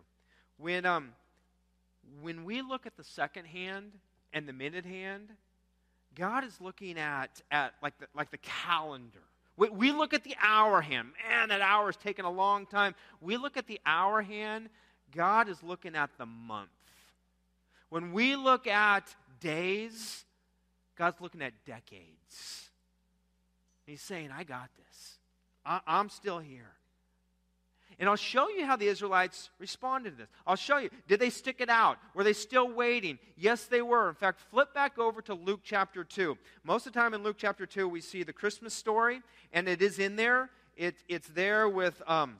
When, 0.58 0.84
um, 0.84 1.12
when 2.20 2.44
we 2.44 2.60
look 2.60 2.86
at 2.86 2.96
the 2.96 3.04
second 3.04 3.46
hand 3.46 3.92
and 4.32 4.46
the 4.46 4.52
minute 4.52 4.84
hand, 4.84 5.28
God 6.18 6.44
is 6.44 6.60
looking 6.60 6.98
at, 6.98 7.40
at 7.50 7.74
like, 7.82 7.96
the, 7.98 8.06
like 8.14 8.30
the 8.30 8.38
calendar. 8.38 9.22
We, 9.56 9.68
we 9.70 9.92
look 9.92 10.12
at 10.12 10.24
the 10.24 10.34
hour 10.42 10.80
hand. 10.80 11.08
Man, 11.28 11.48
that 11.50 11.60
hour 11.60 11.88
is 11.90 11.96
taking 11.96 12.24
a 12.24 12.30
long 12.30 12.66
time. 12.66 12.94
We 13.20 13.36
look 13.36 13.56
at 13.56 13.66
the 13.66 13.80
hour 13.86 14.20
hand. 14.22 14.68
God 15.14 15.48
is 15.48 15.62
looking 15.62 15.94
at 15.94 16.10
the 16.18 16.26
month. 16.26 16.70
When 17.88 18.12
we 18.12 18.36
look 18.36 18.66
at 18.66 19.14
days, 19.40 20.24
God's 20.96 21.20
looking 21.20 21.40
at 21.40 21.52
decades. 21.64 22.70
He's 23.86 24.02
saying, 24.02 24.30
I 24.36 24.44
got 24.44 24.68
this. 24.76 25.18
I, 25.64 25.80
I'm 25.86 26.10
still 26.10 26.40
here. 26.40 26.72
And 27.98 28.08
I'll 28.08 28.16
show 28.16 28.48
you 28.48 28.64
how 28.64 28.76
the 28.76 28.86
Israelites 28.86 29.50
responded 29.58 30.10
to 30.10 30.16
this. 30.18 30.28
I'll 30.46 30.54
show 30.54 30.78
you. 30.78 30.88
Did 31.08 31.18
they 31.18 31.30
stick 31.30 31.56
it 31.58 31.68
out? 31.68 31.98
Were 32.14 32.22
they 32.22 32.32
still 32.32 32.70
waiting? 32.70 33.18
Yes, 33.36 33.64
they 33.64 33.82
were. 33.82 34.08
In 34.08 34.14
fact, 34.14 34.40
flip 34.50 34.72
back 34.72 34.98
over 34.98 35.20
to 35.22 35.34
Luke 35.34 35.60
chapter 35.64 36.04
2. 36.04 36.38
Most 36.62 36.86
of 36.86 36.92
the 36.92 36.98
time 37.00 37.12
in 37.12 37.24
Luke 37.24 37.36
chapter 37.38 37.66
2, 37.66 37.88
we 37.88 38.00
see 38.00 38.22
the 38.22 38.32
Christmas 38.32 38.72
story, 38.72 39.20
and 39.52 39.68
it 39.68 39.82
is 39.82 39.98
in 39.98 40.14
there. 40.14 40.50
It, 40.76 40.94
it's 41.08 41.26
there 41.28 41.68
with 41.68 42.00
um, 42.06 42.36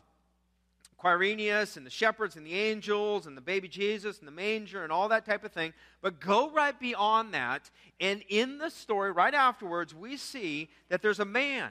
Quirinius 1.03 1.77
and 1.77 1.85
the 1.85 1.91
shepherds 1.91 2.37
and 2.37 2.47
the 2.47 2.55
angels 2.55 3.27
and 3.27 3.37
the 3.37 3.41
baby 3.41 3.67
Jesus 3.67 4.21
and 4.21 4.29
the 4.29 4.33
manger 4.33 4.85
and 4.85 4.93
all 4.93 5.09
that 5.09 5.27
type 5.27 5.43
of 5.43 5.51
thing. 5.51 5.73
But 6.03 6.21
go 6.21 6.51
right 6.51 6.79
beyond 6.79 7.35
that, 7.35 7.69
and 8.01 8.23
in 8.29 8.59
the 8.59 8.71
story, 8.71 9.11
right 9.11 9.35
afterwards, 9.35 9.93
we 9.93 10.17
see 10.17 10.69
that 10.89 11.03
there's 11.03 11.19
a 11.19 11.25
man 11.25 11.71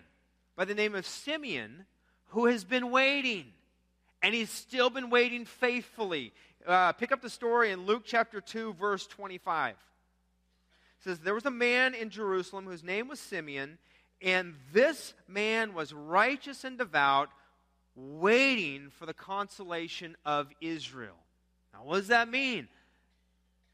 by 0.58 0.66
the 0.66 0.76
name 0.76 0.94
of 0.94 1.08
Simeon 1.08 1.86
who 2.32 2.48
has 2.48 2.66
been 2.66 2.92
waiting 2.92 3.54
and 4.22 4.34
he's 4.34 4.50
still 4.50 4.90
been 4.90 5.10
waiting 5.10 5.46
faithfully. 5.46 6.34
Uh, 6.66 6.92
pick 6.94 7.12
up 7.12 7.22
the 7.22 7.30
story 7.30 7.72
in 7.72 7.86
Luke 7.86 8.04
chapter 8.06 8.42
2, 8.42 8.74
verse 8.74 9.08
25. 9.08 9.72
It 9.72 9.78
says, 11.04 11.20
There 11.20 11.34
was 11.34 11.46
a 11.46 11.52
man 11.52 11.94
in 11.94 12.10
Jerusalem 12.10 12.66
whose 12.66 12.84
name 12.84 13.08
was 13.08 13.20
Simeon, 13.20 13.78
and 14.22 14.56
this 14.74 15.14
man 15.28 15.74
was 15.74 15.94
righteous 15.94 16.64
and 16.64 16.78
devout, 16.78 17.30
waiting 17.96 18.90
for 18.90 19.06
the 19.06 19.14
consolation 19.14 20.16
of 20.26 20.48
Israel. 20.62 21.16
Now, 21.74 21.84
what 21.84 21.98
does 21.98 22.08
that 22.08 22.30
mean? 22.30 22.68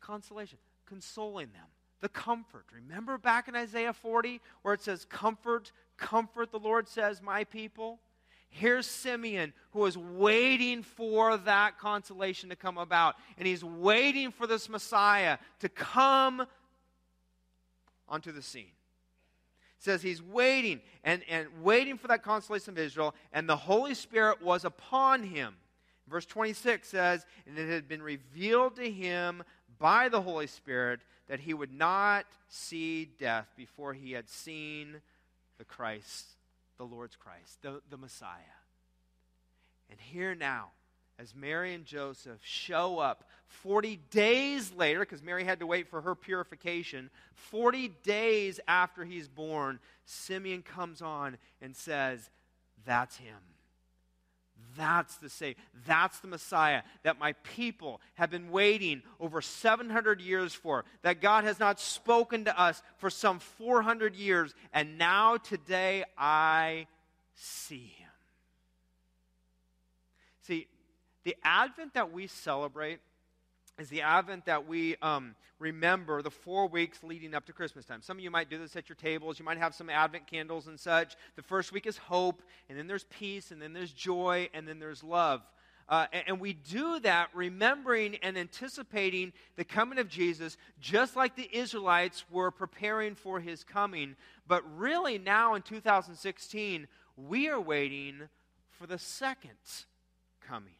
Consolation, 0.01 0.57
consoling 0.85 1.47
them, 1.53 1.67
the 2.01 2.09
comfort. 2.09 2.65
Remember 2.73 3.17
back 3.17 3.47
in 3.47 3.55
Isaiah 3.55 3.93
40 3.93 4.41
where 4.61 4.73
it 4.73 4.81
says, 4.81 5.05
Comfort, 5.05 5.71
comfort, 5.97 6.51
the 6.51 6.59
Lord 6.59 6.87
says, 6.87 7.21
my 7.21 7.45
people? 7.45 7.99
Here's 8.55 8.85
Simeon 8.85 9.51
who 9.71 9.83
is 9.87 9.97
waiting 9.97 10.83
for 10.83 11.37
that 11.37 11.79
consolation 11.79 12.49
to 12.49 12.55
come 12.55 12.77
about. 12.77 13.15
And 13.39 13.47
he's 13.47 13.63
waiting 13.63 14.31
for 14.31 14.45
this 14.45 14.69
Messiah 14.69 15.39
to 15.59 15.69
come 15.69 16.45
onto 18.07 18.31
the 18.31 18.43
scene. 18.43 18.67
It 19.79 19.83
says 19.83 20.03
he's 20.03 20.21
waiting 20.21 20.81
and, 21.03 21.23
and 21.27 21.47
waiting 21.63 21.97
for 21.97 22.07
that 22.09 22.21
consolation 22.21 22.75
of 22.75 22.77
Israel, 22.77 23.15
and 23.31 23.49
the 23.49 23.55
Holy 23.55 23.95
Spirit 23.95 24.39
was 24.39 24.65
upon 24.65 25.23
him. 25.23 25.55
Verse 26.07 26.27
26 26.27 26.87
says, 26.87 27.25
And 27.47 27.57
it 27.57 27.67
had 27.67 27.87
been 27.87 28.03
revealed 28.03 28.75
to 28.75 28.89
him 28.89 29.41
by 29.79 30.09
the 30.09 30.21
Holy 30.21 30.47
Spirit 30.47 30.99
that 31.27 31.39
he 31.39 31.55
would 31.55 31.73
not 31.73 32.27
see 32.49 33.05
death 33.05 33.47
before 33.57 33.95
he 33.95 34.11
had 34.11 34.29
seen 34.29 35.01
the 35.57 35.65
Christ 35.65 36.35
the 36.77 36.83
Lord's 36.83 37.15
Christ, 37.15 37.61
the, 37.61 37.81
the 37.89 37.97
Messiah. 37.97 38.39
And 39.89 39.99
here 39.99 40.35
now, 40.35 40.71
as 41.19 41.35
Mary 41.35 41.73
and 41.73 41.85
Joseph 41.85 42.39
show 42.43 42.99
up 42.99 43.23
40 43.47 43.99
days 44.09 44.73
later, 44.75 45.01
because 45.01 45.21
Mary 45.21 45.43
had 45.43 45.59
to 45.59 45.67
wait 45.67 45.87
for 45.87 46.01
her 46.01 46.15
purification, 46.15 47.09
40 47.35 47.89
days 48.03 48.59
after 48.67 49.05
he's 49.05 49.27
born, 49.27 49.79
Simeon 50.05 50.63
comes 50.63 51.01
on 51.01 51.37
and 51.61 51.75
says, 51.75 52.29
That's 52.85 53.17
him. 53.17 53.37
That's 54.77 55.15
the 55.17 55.29
Savior. 55.29 55.61
That's 55.85 56.19
the 56.19 56.27
Messiah 56.27 56.83
that 57.03 57.19
my 57.19 57.33
people 57.43 58.01
have 58.15 58.29
been 58.29 58.49
waiting 58.49 59.03
over 59.19 59.41
700 59.41 60.21
years 60.21 60.53
for, 60.53 60.85
that 61.01 61.21
God 61.21 61.43
has 61.43 61.59
not 61.59 61.79
spoken 61.79 62.45
to 62.45 62.59
us 62.59 62.81
for 62.97 63.09
some 63.09 63.39
400 63.39 64.15
years, 64.15 64.53
and 64.73 64.97
now 64.97 65.37
today 65.37 66.03
I 66.17 66.87
see 67.35 67.93
him. 67.97 68.09
See, 70.41 70.67
the 71.23 71.35
Advent 71.43 71.93
that 71.93 72.11
we 72.11 72.27
celebrate 72.27 72.99
is 73.79 73.89
the 73.89 74.01
Advent 74.01 74.45
that 74.45 74.67
we 74.67 74.95
um, 74.97 75.35
remember 75.59 76.21
the 76.21 76.29
four 76.29 76.67
weeks 76.67 77.03
leading 77.03 77.33
up 77.33 77.45
to 77.47 77.53
Christmas 77.53 77.85
time. 77.85 78.01
Some 78.01 78.17
of 78.17 78.23
you 78.23 78.29
might 78.29 78.49
do 78.49 78.57
this 78.57 78.75
at 78.75 78.87
your 78.87 78.95
tables. 78.95 79.39
You 79.39 79.45
might 79.45 79.57
have 79.57 79.73
some 79.73 79.89
Advent 79.89 80.27
candles 80.27 80.67
and 80.67 80.79
such. 80.79 81.15
The 81.35 81.41
first 81.41 81.71
week 81.71 81.87
is 81.87 81.97
hope, 81.97 82.43
and 82.69 82.77
then 82.77 82.87
there's 82.87 83.05
peace, 83.05 83.51
and 83.51 83.61
then 83.61 83.73
there's 83.73 83.91
joy, 83.91 84.49
and 84.53 84.67
then 84.67 84.79
there's 84.79 85.03
love. 85.03 85.41
Uh, 85.89 86.05
and, 86.13 86.23
and 86.27 86.39
we 86.39 86.53
do 86.53 86.99
that 86.99 87.29
remembering 87.33 88.15
and 88.17 88.37
anticipating 88.37 89.33
the 89.55 89.65
coming 89.65 89.97
of 89.97 90.07
Jesus, 90.07 90.55
just 90.79 91.15
like 91.15 91.35
the 91.35 91.49
Israelites 91.51 92.25
were 92.31 92.51
preparing 92.51 93.15
for 93.15 93.39
his 93.39 93.63
coming. 93.63 94.15
But 94.47 94.63
really, 94.77 95.17
now 95.17 95.55
in 95.55 95.61
2016, 95.63 96.87
we 97.17 97.49
are 97.49 97.59
waiting 97.59 98.29
for 98.69 98.87
the 98.87 98.99
second 98.99 99.51
coming. 100.47 100.73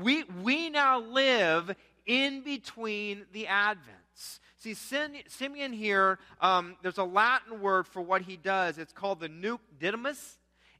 We, 0.00 0.24
we 0.42 0.70
now 0.70 1.00
live 1.00 1.74
in 2.06 2.42
between 2.42 3.24
the 3.32 3.44
Advents. 3.44 4.40
See, 4.56 4.74
Simeon 4.74 5.72
here, 5.72 6.18
um, 6.40 6.76
there's 6.82 6.98
a 6.98 7.04
Latin 7.04 7.62
word 7.62 7.86
for 7.86 8.02
what 8.02 8.22
he 8.22 8.36
does. 8.36 8.76
It's 8.76 8.92
called 8.92 9.20
the 9.20 9.28
nunc 9.28 9.60
dimittis, 9.80 10.36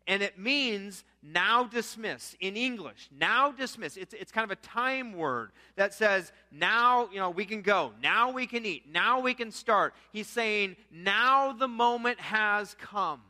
and 0.06 0.22
it 0.22 0.38
means 0.38 1.04
now 1.22 1.64
dismiss 1.64 2.36
in 2.40 2.56
English. 2.56 3.08
Now 3.16 3.52
dismiss. 3.52 3.96
It's, 3.96 4.12
it's 4.12 4.32
kind 4.32 4.44
of 4.44 4.50
a 4.50 4.60
time 4.60 5.14
word 5.14 5.52
that 5.76 5.94
says, 5.94 6.30
now, 6.52 7.08
you 7.10 7.18
know, 7.18 7.30
we 7.30 7.46
can 7.46 7.62
go. 7.62 7.92
Now 8.02 8.32
we 8.32 8.46
can 8.46 8.66
eat. 8.66 8.90
Now 8.92 9.20
we 9.20 9.32
can 9.32 9.50
start. 9.50 9.94
He's 10.12 10.26
saying, 10.26 10.76
now 10.90 11.52
the 11.52 11.68
moment 11.68 12.20
has 12.20 12.76
come. 12.78 13.22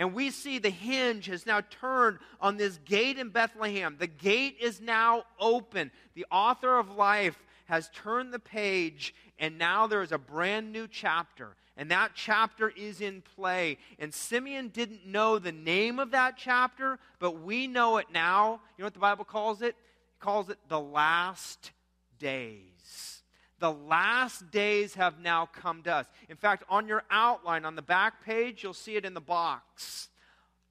And 0.00 0.14
we 0.14 0.30
see 0.30 0.58
the 0.58 0.70
hinge 0.70 1.26
has 1.26 1.44
now 1.44 1.60
turned 1.60 2.20
on 2.40 2.56
this 2.56 2.78
gate 2.86 3.18
in 3.18 3.28
Bethlehem. 3.28 3.96
The 3.98 4.06
gate 4.06 4.56
is 4.58 4.80
now 4.80 5.24
open. 5.38 5.90
The 6.14 6.24
author 6.30 6.78
of 6.78 6.96
life 6.96 7.38
has 7.66 7.90
turned 7.94 8.32
the 8.32 8.38
page, 8.38 9.14
and 9.38 9.58
now 9.58 9.86
there 9.86 10.00
is 10.00 10.10
a 10.10 10.16
brand 10.16 10.72
new 10.72 10.88
chapter. 10.88 11.54
And 11.76 11.90
that 11.90 12.12
chapter 12.14 12.70
is 12.70 13.02
in 13.02 13.22
play. 13.36 13.76
And 13.98 14.12
Simeon 14.12 14.68
didn't 14.68 15.06
know 15.06 15.38
the 15.38 15.52
name 15.52 15.98
of 15.98 16.12
that 16.12 16.38
chapter, 16.38 16.98
but 17.18 17.42
we 17.42 17.66
know 17.66 17.98
it 17.98 18.06
now. 18.10 18.60
You 18.78 18.82
know 18.82 18.86
what 18.86 18.94
the 18.94 19.00
Bible 19.00 19.26
calls 19.26 19.60
it? 19.60 19.68
It 19.68 19.76
calls 20.18 20.48
it 20.48 20.58
the 20.68 20.80
last 20.80 21.72
days. 22.18 23.19
The 23.60 23.72
last 23.72 24.50
days 24.50 24.94
have 24.94 25.20
now 25.20 25.46
come 25.46 25.82
to 25.82 25.94
us. 25.94 26.06
In 26.28 26.36
fact, 26.36 26.64
on 26.68 26.88
your 26.88 27.04
outline, 27.10 27.64
on 27.64 27.76
the 27.76 27.82
back 27.82 28.24
page, 28.24 28.62
you'll 28.62 28.74
see 28.74 28.96
it 28.96 29.04
in 29.04 29.14
the 29.14 29.20
box. 29.20 30.08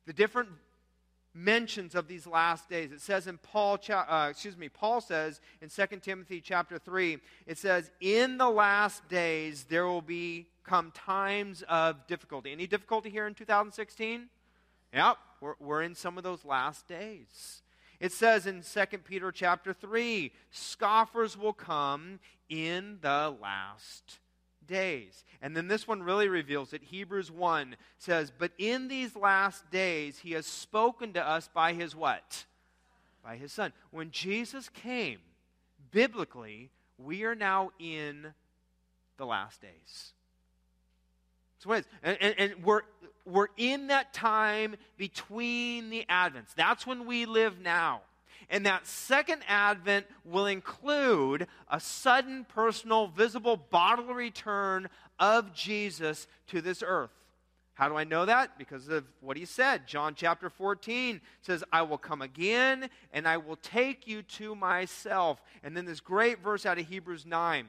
The 0.06 0.14
different 0.14 0.50
mentions 1.34 1.96
of 1.96 2.08
these 2.08 2.26
last 2.26 2.68
days. 2.68 2.92
It 2.92 3.02
says 3.02 3.28
in 3.28 3.38
Paul, 3.38 3.80
uh, 3.90 4.28
excuse 4.30 4.58
me, 4.58 4.70
Paul 4.70 5.02
says 5.02 5.40
in 5.62 5.70
2 5.70 6.00
Timothy 6.02 6.42
chapter 6.42 6.78
3, 6.78 7.20
it 7.46 7.58
says, 7.58 7.92
In 8.02 8.38
the 8.38 8.50
last 8.50 9.08
days 9.08 9.66
there 9.70 9.86
will 9.86 10.02
be 10.02 10.48
come 10.64 10.92
times 10.92 11.64
of 11.70 12.08
difficulty. 12.08 12.52
Any 12.52 12.68
difficulty 12.68 13.10
here 13.10 13.28
in 13.28 13.34
2016? 13.34 14.28
Yep, 14.94 15.18
we're, 15.42 15.54
we're 15.60 15.84
in 15.84 15.96
some 15.96 16.18
of 16.18 16.24
those 16.24 16.44
last 16.44 16.88
days. 16.88 17.62
It 18.00 18.14
says 18.14 18.48
in 18.48 18.64
2 18.64 18.98
Peter 19.00 19.32
chapter 19.32 19.74
3, 19.74 20.32
scoffers 20.52 21.38
will 21.38 21.54
come 21.54 22.20
in 22.50 22.98
the 23.02 23.36
last 23.42 24.20
days. 24.68 25.24
And 25.42 25.56
then 25.56 25.68
this 25.68 25.88
one 25.88 26.04
really 26.04 26.28
reveals 26.28 26.74
it. 26.74 26.82
Hebrews 26.84 27.32
1 27.32 27.76
says, 27.98 28.32
But 28.38 28.52
in 28.58 28.88
these 28.88 29.16
last 29.16 29.70
days 29.72 30.20
he 30.20 30.32
has 30.34 30.46
spoken 30.46 31.14
to 31.14 31.28
us 31.28 31.50
by 31.54 31.74
his 31.74 31.96
what? 31.96 32.46
By 33.24 33.36
his 33.36 33.52
son. 33.52 33.74
When 33.92 34.12
Jesus 34.12 34.70
came, 34.70 35.20
biblically, 35.92 36.70
we 36.98 37.24
are 37.24 37.36
now 37.36 37.72
in 37.80 38.34
the 39.18 39.26
last 39.26 39.62
days. 39.62 40.14
So 41.60 41.70
what 41.70 41.80
is, 41.80 41.86
and, 42.04 42.18
and, 42.22 42.36
and 42.38 42.64
we're, 42.64 42.82
we're 43.26 43.50
in 43.58 43.88
that 43.88 44.14
time 44.14 44.76
between 44.98 45.90
the 45.90 46.06
Advents. 46.10 46.54
That's 46.56 46.88
when 46.88 47.06
we 47.06 47.26
live 47.26 47.60
now. 47.60 48.02
And 48.50 48.66
that 48.66 48.88
second 48.88 49.44
advent 49.48 50.08
will 50.26 50.48
include 50.48 51.48
a 51.70 51.80
sudden, 51.80 52.46
personal, 52.46 53.08
visible, 53.08 53.58
bodily 53.58 54.14
return 54.14 54.90
of 55.20 55.54
Jesus 55.54 56.28
to 56.48 56.62
this 56.62 56.84
earth. 56.86 57.12
How 57.76 57.88
do 57.88 57.96
I 57.96 58.04
know 58.04 58.26
that? 58.26 58.58
Because 58.58 58.90
of 58.90 59.06
what 59.22 59.38
he 59.38 59.46
said. 59.46 59.88
John 59.88 60.14
chapter 60.14 60.50
14 60.50 61.22
says, 61.42 61.64
I 61.72 61.84
will 61.84 61.98
come 61.98 62.22
again 62.22 62.90
and 63.14 63.26
I 63.26 63.38
will 63.38 63.56
take 63.56 64.06
you 64.06 64.22
to 64.24 64.54
myself. 64.54 65.42
And 65.64 65.78
then 65.78 65.86
this 65.86 66.02
great 66.02 66.44
verse 66.44 66.66
out 66.66 66.78
of 66.78 66.88
Hebrews 66.88 67.26
9 67.26 67.68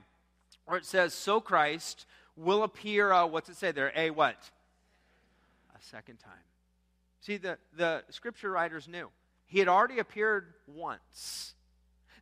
where 0.65 0.79
it 0.79 0.85
says, 0.85 1.15
So 1.15 1.41
Christ 1.41 2.07
will 2.37 2.63
appear, 2.63 3.13
uh, 3.13 3.27
what's 3.27 3.49
it 3.49 3.57
say 3.57 3.71
there? 3.71 3.93
A 3.95 4.11
what? 4.11 4.37
A 5.77 5.83
second 5.83 6.19
time. 6.19 6.33
See, 7.21 7.37
the, 7.37 7.59
the 7.77 8.03
scripture 8.11 8.51
writers 8.51 8.89
knew. 8.89 9.11
He 9.51 9.59
had 9.59 9.67
already 9.67 9.99
appeared 9.99 10.55
once. 10.69 11.55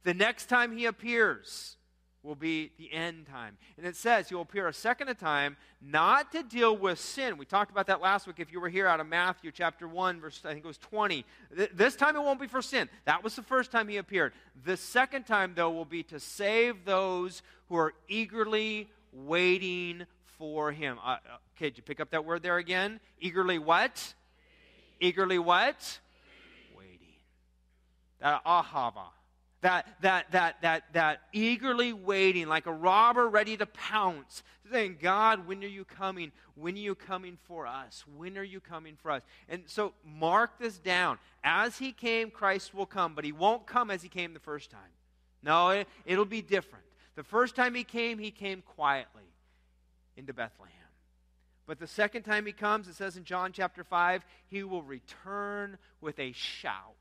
The 0.03 0.15
next 0.15 0.47
time 0.47 0.75
he 0.75 0.87
appears 0.87 1.77
will 2.23 2.35
be 2.35 2.73
the 2.79 2.91
end 2.91 3.27
time. 3.27 3.59
And 3.77 3.87
it 3.87 3.97
says 3.97 4.31
he 4.31 4.35
will 4.35 4.43
appear 4.43 4.67
a 4.67 4.73
second 4.73 5.15
time, 5.17 5.59
not 5.83 6.33
to 6.33 6.43
deal 6.43 6.75
with 6.75 6.99
sin. 6.99 7.37
We 7.37 7.45
talked 7.45 7.71
about 7.71 7.87
that 7.89 8.01
last 8.01 8.27
week 8.27 8.37
if 8.39 8.51
you 8.51 8.61
were 8.61 8.71
here 8.71 8.87
out 8.87 8.99
of 8.99 9.07
Matthew 9.07 9.53
chapter 9.53 9.87
1, 9.87 10.21
verse, 10.21 10.41
I 10.43 10.55
think 10.55 10.65
it 10.65 10.67
was 10.67 10.79
20. 10.79 11.27
This 11.75 11.97
time 11.97 12.17
it 12.17 12.21
won't 12.21 12.41
be 12.41 12.47
for 12.47 12.63
sin. 12.63 12.89
That 13.05 13.23
was 13.23 13.37
the 13.37 13.43
first 13.43 13.71
time 13.71 13.89
he 13.89 13.99
appeared. 13.99 14.33
The 14.65 14.79
second 14.79 15.27
time, 15.27 15.53
though, 15.55 15.71
will 15.71 15.85
be 15.85 16.03
to 16.05 16.19
save 16.19 16.87
those 16.87 17.43
who 17.69 17.77
are 17.77 17.93
eagerly 18.09 18.89
waiting 19.13 20.07
for 20.39 20.73
him. 20.73 20.99
Uh, 21.05 21.11
uh 21.11 21.37
okay, 21.57 21.67
did 21.67 21.77
you 21.77 21.83
pick 21.83 22.01
up 22.01 22.11
that 22.13 22.25
word 22.25 22.43
there 22.43 22.57
again? 22.57 23.01
Eagerly 23.21 23.59
what? 23.59 24.15
Eagerly 24.99 25.39
what? 25.39 25.99
That 28.21 28.45
ahava, 28.45 29.07
that, 29.61 29.89
that, 30.03 30.31
that, 30.31 30.63
that, 30.63 30.85
that 30.93 31.21
eagerly 31.33 31.93
waiting, 31.93 32.47
like 32.47 32.67
a 32.67 32.73
robber 32.73 33.29
ready 33.29 33.57
to 33.57 33.67
pounce, 33.67 34.43
saying, 34.71 34.99
God, 35.03 35.49
when 35.49 35.65
are 35.65 35.69
you 35.69 35.85
coming? 35.85 36.31
When 36.55 36.75
are 36.75 36.79
you 36.79 36.95
coming 36.95 37.39
for 37.47 37.67
us? 37.67 38.05
When 38.17 38.39
are 38.39 38.45
you 38.45 38.61
coming 38.61 38.97
for 39.01 39.11
us? 39.11 39.23
And 39.49 39.65
so 39.67 39.95
mark 40.05 40.59
this 40.59 40.79
down. 40.79 41.19
As 41.43 41.79
he 41.79 41.93
came, 41.93 42.31
Christ 42.31 42.73
will 42.73 42.87
come, 42.87 43.15
but 43.15 43.25
he 43.25 43.33
won't 43.33 43.67
come 43.67 43.91
as 43.91 44.03
he 44.03 44.09
came 44.09 44.33
the 44.33 44.41
first 44.41 44.71
time. 44.71 44.81
No, 45.43 45.71
it, 45.71 45.89
it'll 46.05 46.25
be 46.25 46.43
different. 46.43 46.85
The 47.17 47.25
first 47.25 47.57
time 47.57 47.75
he 47.75 47.85
came, 47.85 48.19
he 48.19 48.31
came 48.31 48.63
quietly 48.63 49.25
into 50.17 50.33
Bethlehem. 50.33 50.75
But 51.67 51.81
the 51.81 51.87
second 51.87 52.23
time 52.23 52.47
he 52.47 52.53
comes, 52.53 52.89
it 52.89 52.95
says 52.95 53.17
in 53.17 53.25
John 53.25 53.53
chapter 53.53 53.85
5, 53.85 54.25
he 54.47 54.63
will 54.63 54.83
return 54.83 55.79
with 56.01 56.19
a 56.19 56.33
shout 56.33 56.95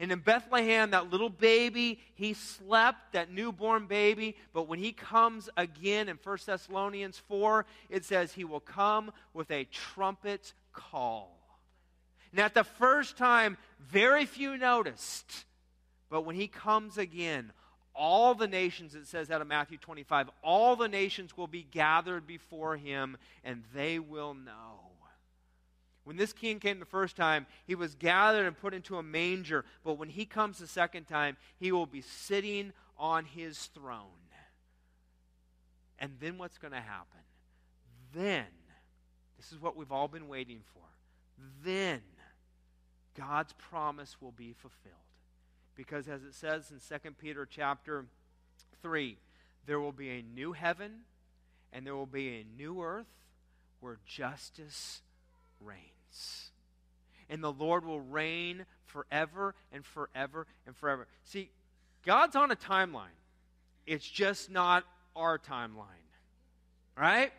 and 0.00 0.12
in 0.12 0.20
Bethlehem, 0.20 0.92
that 0.92 1.10
little 1.10 1.28
baby, 1.28 1.98
he 2.14 2.34
slept, 2.34 3.12
that 3.12 3.32
newborn 3.32 3.86
baby. 3.86 4.36
But 4.52 4.68
when 4.68 4.78
he 4.78 4.92
comes 4.92 5.50
again 5.56 6.08
in 6.08 6.18
1 6.22 6.38
Thessalonians 6.46 7.18
4, 7.18 7.66
it 7.90 8.04
says 8.04 8.32
he 8.32 8.44
will 8.44 8.60
come 8.60 9.10
with 9.34 9.50
a 9.50 9.64
trumpet 9.64 10.52
call. 10.72 11.36
And 12.30 12.40
at 12.40 12.54
the 12.54 12.62
first 12.62 13.16
time, 13.16 13.56
very 13.80 14.24
few 14.24 14.56
noticed. 14.56 15.44
But 16.10 16.22
when 16.22 16.36
he 16.36 16.46
comes 16.46 16.96
again, 16.96 17.52
all 17.92 18.36
the 18.36 18.46
nations, 18.46 18.94
it 18.94 19.08
says 19.08 19.32
out 19.32 19.40
of 19.40 19.48
Matthew 19.48 19.78
25, 19.78 20.30
all 20.44 20.76
the 20.76 20.88
nations 20.88 21.36
will 21.36 21.48
be 21.48 21.64
gathered 21.64 22.24
before 22.24 22.76
him, 22.76 23.16
and 23.42 23.64
they 23.74 23.98
will 23.98 24.34
know 24.34 24.87
when 26.08 26.16
this 26.16 26.32
king 26.32 26.58
came 26.58 26.78
the 26.78 26.86
first 26.86 27.16
time, 27.16 27.44
he 27.66 27.74
was 27.74 27.94
gathered 27.94 28.46
and 28.46 28.56
put 28.56 28.72
into 28.72 28.96
a 28.96 29.02
manger. 29.02 29.66
But 29.84 29.98
when 29.98 30.08
he 30.08 30.24
comes 30.24 30.56
the 30.56 30.66
second 30.66 31.04
time, 31.04 31.36
he 31.58 31.70
will 31.70 31.84
be 31.84 32.00
sitting 32.00 32.72
on 32.96 33.26
his 33.26 33.66
throne. 33.74 34.06
And 35.98 36.12
then 36.18 36.38
what's 36.38 36.56
going 36.56 36.72
to 36.72 36.80
happen? 36.80 37.20
Then, 38.14 38.46
this 39.36 39.52
is 39.52 39.60
what 39.60 39.76
we've 39.76 39.92
all 39.92 40.08
been 40.08 40.28
waiting 40.28 40.62
for. 40.72 40.80
Then, 41.62 42.00
God's 43.14 43.52
promise 43.52 44.16
will 44.18 44.32
be 44.32 44.54
fulfilled. 44.54 44.94
Because 45.74 46.08
as 46.08 46.22
it 46.22 46.32
says 46.32 46.70
in 46.70 46.78
2 47.00 47.10
Peter 47.20 47.44
chapter 47.44 48.06
3, 48.80 49.18
there 49.66 49.78
will 49.78 49.92
be 49.92 50.08
a 50.08 50.22
new 50.22 50.52
heaven 50.52 51.00
and 51.70 51.84
there 51.84 51.94
will 51.94 52.06
be 52.06 52.28
a 52.28 52.46
new 52.56 52.82
earth 52.82 53.12
where 53.80 53.98
justice 54.06 55.02
reigns 55.60 55.97
and 57.28 57.42
the 57.42 57.52
Lord 57.52 57.84
will 57.84 58.00
reign 58.00 58.64
forever 58.86 59.54
and 59.72 59.84
forever 59.84 60.46
and 60.66 60.76
forever. 60.76 61.06
See, 61.24 61.50
God's 62.04 62.36
on 62.36 62.50
a 62.50 62.56
timeline, 62.56 63.16
it's 63.86 64.08
just 64.08 64.50
not 64.50 64.84
our 65.14 65.38
timeline, 65.38 65.84
right? 66.96 67.32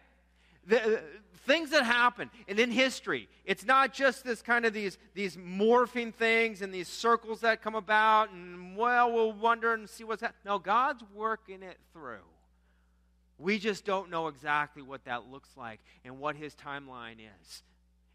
The, 0.68 0.98
uh, 0.98 1.02
things 1.46 1.72
that 1.72 1.84
happen 1.84 2.30
and 2.48 2.60
in 2.60 2.70
history 2.70 3.28
it's 3.46 3.66
not 3.66 3.94
just 3.94 4.24
this 4.24 4.42
kind 4.42 4.66
of 4.66 4.74
these 4.74 5.00
these 5.16 5.36
morphing 5.38 6.14
things 6.14 6.62
and 6.62 6.72
these 6.72 6.88
circles 6.88 7.40
that 7.42 7.64
come 7.64 7.74
about 7.74 8.30
and 8.32 8.76
well 8.76 9.12
we'll 9.12 9.32
wonder 9.32 9.74
and 9.74 9.90
see 9.90 10.04
what's 10.04 10.22
happening 10.22 10.42
no 10.46 10.60
god's 10.60 11.02
working 11.16 11.64
it 11.64 11.78
through. 11.94 12.20
We 13.40 13.58
just 13.58 13.86
don't 13.86 14.10
know 14.10 14.28
exactly 14.28 14.82
what 14.82 15.06
that 15.06 15.32
looks 15.32 15.50
like 15.56 15.80
and 16.04 16.20
what 16.20 16.36
his 16.36 16.54
timeline 16.56 17.18
is 17.42 17.64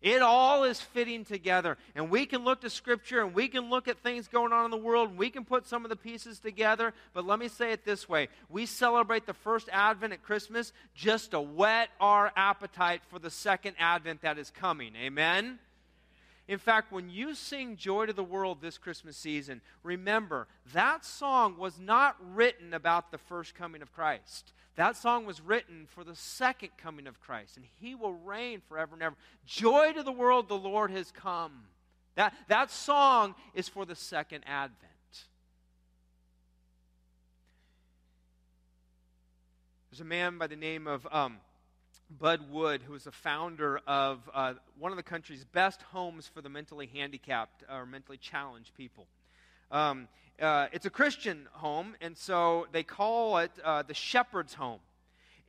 it 0.05 0.21
all 0.21 0.65
is 0.65 0.83
fitting 0.83 1.25
together. 1.25 1.79
And 1.95 2.11
we 2.11 2.27
can 2.27 2.45
look 2.45 2.61
to 2.61 2.69
Scripture 2.69 3.23
and 3.23 3.35
we 3.35 3.49
can 3.49 3.71
look 3.71 3.89
at 3.89 4.03
things 4.03 4.29
going 4.29 4.53
on 4.53 4.67
in 4.67 4.71
the 4.71 4.77
world 4.77 5.09
and 5.09 5.19
we 5.19 5.31
can 5.31 5.47
put 5.47 5.67
some 5.67 5.83
of 5.83 5.89
the 5.89 5.97
pieces 5.97 6.39
together. 6.39 6.93
But 7.15 7.27
let 7.27 7.39
me 7.39 7.49
say 7.49 7.73
it 7.73 7.87
this 7.87 8.07
way 8.07 8.29
we 8.51 8.67
celebrate 8.67 9.25
the 9.25 9.33
first 9.33 9.71
Advent 9.73 10.13
at 10.13 10.23
Christmas 10.23 10.75
just 10.95 11.31
to 11.31 11.41
whet 11.41 11.89
our 12.01 12.31
appetite 12.37 13.01
for 13.09 13.19
the 13.19 13.31
second 13.31 13.77
Advent 13.79 14.21
that 14.21 14.37
is 14.37 14.51
coming. 14.51 14.95
Amen? 14.95 15.59
In 16.47 16.59
fact, 16.59 16.93
when 16.93 17.09
you 17.09 17.35
sing 17.35 17.77
Joy 17.77 18.07
to 18.07 18.13
the 18.13 18.23
World 18.23 18.59
this 18.61 18.77
Christmas 18.77 19.17
season, 19.17 19.63
remember 19.83 20.47
that 20.75 21.05
song 21.05 21.57
was 21.57 21.79
not 21.79 22.17
written 22.35 22.75
about 22.75 23.11
the 23.11 23.19
first 23.19 23.55
coming 23.55 23.81
of 23.81 23.93
Christ. 23.93 24.53
That 24.77 24.97
song 24.97 25.25
was 25.25 25.41
written 25.41 25.87
for 25.87 26.05
the 26.05 26.17
second 26.17 26.71
coming 26.77 27.07
of 27.07 27.21
Christ, 27.21 27.57
and 27.57 27.65
he 27.81 27.95
will 27.95 28.13
reign 28.13 28.61
forever 28.69 28.95
and 28.95 29.03
ever. 29.03 29.17
Joy 29.47 29.93
to 29.93 30.03
the 30.03 30.13
world, 30.13 30.49
the 30.49 30.57
Lord 30.57 30.91
has 30.91 31.11
come. 31.13 31.63
That, 32.17 32.35
that 32.49 32.71
song 32.71 33.35
is 33.55 33.69
for 33.69 33.87
the 33.87 33.95
second 33.95 34.45
advent. 34.47 34.91
There's 39.91 40.01
a 40.01 40.05
man 40.05 40.39
by 40.39 40.49
the 40.49 40.57
name 40.57 40.89
of 40.89 41.07
um, 41.11 41.39
Bud 42.11 42.51
Wood, 42.51 42.83
who 42.83 42.95
is 42.95 43.05
the 43.05 43.13
founder 43.13 43.81
of 43.87 44.29
uh, 44.33 44.55
one 44.79 44.93
of 44.93 44.97
the 44.97 45.03
country's 45.03 45.45
best 45.45 45.83
homes 45.83 46.29
for 46.33 46.41
the 46.41 46.49
mentally 46.49 46.87
handicapped 46.87 47.65
or 47.71 47.87
mentally 47.87 48.19
challenged 48.19 48.75
people. 48.77 49.07
Um, 49.71 50.09
uh, 50.41 50.67
it's 50.73 50.87
a 50.87 50.91
Christian 50.91 51.47
home, 51.53 51.95
and 52.01 52.17
so 52.17 52.67
they 52.73 52.83
call 52.83 53.39
it 53.39 53.51
uh, 53.65 53.83
the 53.83 53.95
Shepherd's 53.95 54.55
Home. 54.55 54.81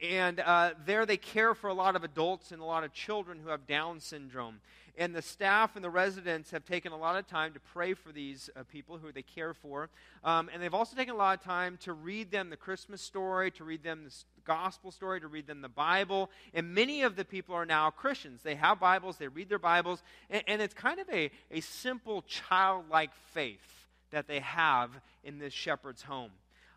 And 0.01 0.39
uh, 0.41 0.71
there 0.85 1.05
they 1.05 1.17
care 1.17 1.55
for 1.55 1.69
a 1.69 1.73
lot 1.73 1.95
of 1.95 2.03
adults 2.03 2.51
and 2.51 2.61
a 2.61 2.65
lot 2.65 2.83
of 2.83 2.91
children 2.91 3.39
who 3.41 3.49
have 3.49 3.65
Down 3.65 3.99
syndrome. 3.99 4.59
And 4.97 5.13
the 5.13 5.21
staff 5.21 5.75
and 5.75 5.83
the 5.83 5.89
residents 5.89 6.51
have 6.51 6.65
taken 6.65 6.93
a 6.93 6.97
lot 6.97 7.17
of 7.17 7.27
time 7.27 7.53
to 7.53 7.59
pray 7.73 7.93
for 7.93 8.11
these 8.13 8.49
uh, 8.55 8.63
people 8.63 8.97
who 8.97 9.11
they 9.11 9.21
care 9.21 9.53
for. 9.53 9.89
Um, 10.23 10.49
and 10.53 10.61
they've 10.61 10.73
also 10.73 10.95
taken 10.95 11.13
a 11.13 11.17
lot 11.17 11.37
of 11.37 11.43
time 11.43 11.77
to 11.81 11.93
read 11.93 12.31
them 12.31 12.49
the 12.49 12.55
Christmas 12.55 13.01
story, 13.01 13.51
to 13.51 13.65
read 13.65 13.83
them 13.83 14.05
the 14.05 14.13
gospel 14.45 14.91
story, 14.91 15.19
to 15.19 15.27
read 15.27 15.47
them 15.47 15.61
the 15.61 15.69
Bible. 15.69 16.29
And 16.53 16.73
many 16.73 17.01
of 17.01 17.17
the 17.17 17.25
people 17.25 17.55
are 17.55 17.65
now 17.65 17.89
Christians. 17.89 18.41
They 18.41 18.55
have 18.55 18.79
Bibles, 18.79 19.17
they 19.17 19.27
read 19.27 19.49
their 19.49 19.59
Bibles, 19.59 20.01
and, 20.29 20.43
and 20.47 20.61
it's 20.61 20.73
kind 20.73 20.99
of 20.99 21.09
a, 21.09 21.29
a 21.51 21.59
simple 21.59 22.21
childlike 22.21 23.11
faith 23.33 23.87
that 24.11 24.27
they 24.27 24.39
have 24.39 24.91
in 25.25 25.39
this 25.39 25.53
shepherd's 25.53 26.03
home. 26.03 26.31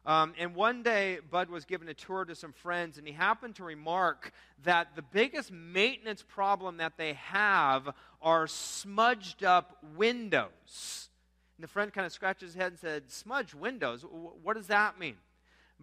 Um, 0.08 0.32
and 0.38 0.54
one 0.54 0.82
day, 0.82 1.18
Bud 1.30 1.50
was 1.50 1.66
given 1.66 1.86
a 1.90 1.92
tour 1.92 2.24
to 2.24 2.34
some 2.34 2.54
friends, 2.54 2.96
and 2.96 3.06
he 3.06 3.12
happened 3.12 3.56
to 3.56 3.64
remark 3.64 4.32
that 4.64 4.96
the 4.96 5.02
biggest 5.02 5.52
maintenance 5.52 6.24
problem 6.26 6.78
that 6.78 6.96
they 6.96 7.12
have 7.12 7.90
are 8.22 8.46
smudged 8.46 9.44
up 9.44 9.76
windows. 9.94 11.10
And 11.58 11.62
the 11.62 11.68
friend 11.68 11.92
kind 11.92 12.06
of 12.06 12.12
scratched 12.12 12.40
his 12.40 12.54
head 12.54 12.68
and 12.68 12.78
said, 12.78 13.10
Smudged 13.10 13.52
windows? 13.52 14.02
What 14.42 14.56
does 14.56 14.68
that 14.68 14.98
mean? 14.98 15.16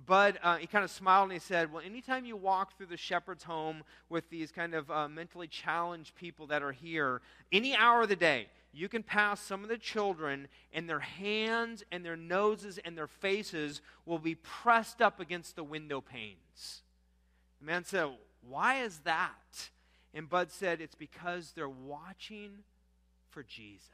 Bud, 0.07 0.39
uh, 0.41 0.57
he 0.57 0.65
kind 0.65 0.83
of 0.83 0.89
smiled 0.89 1.25
and 1.25 1.33
he 1.33 1.39
said, 1.39 1.71
Well, 1.71 1.83
anytime 1.85 2.25
you 2.25 2.35
walk 2.35 2.75
through 2.75 2.87
the 2.87 2.97
shepherd's 2.97 3.43
home 3.43 3.83
with 4.09 4.27
these 4.31 4.51
kind 4.51 4.73
of 4.73 4.89
uh, 4.89 5.07
mentally 5.07 5.47
challenged 5.47 6.15
people 6.15 6.47
that 6.47 6.63
are 6.63 6.71
here, 6.71 7.21
any 7.51 7.75
hour 7.75 8.01
of 8.01 8.09
the 8.09 8.15
day, 8.15 8.47
you 8.75 8.89
can 8.89 9.03
pass 9.03 9.39
some 9.39 9.63
of 9.63 9.69
the 9.69 9.77
children, 9.77 10.47
and 10.73 10.89
their 10.89 10.99
hands 10.99 11.83
and 11.91 12.03
their 12.03 12.17
noses 12.17 12.77
and 12.83 12.97
their 12.97 13.07
faces 13.07 13.81
will 14.05 14.19
be 14.19 14.35
pressed 14.35 15.01
up 15.01 15.19
against 15.19 15.55
the 15.55 15.63
window 15.63 16.01
panes. 16.01 16.81
The 17.59 17.65
man 17.65 17.85
said, 17.85 18.09
Why 18.47 18.83
is 18.83 18.99
that? 19.05 19.69
And 20.13 20.29
Bud 20.29 20.51
said, 20.51 20.81
It's 20.81 20.95
because 20.95 21.53
they're 21.55 21.69
watching 21.69 22.51
for 23.29 23.43
Jesus. 23.43 23.89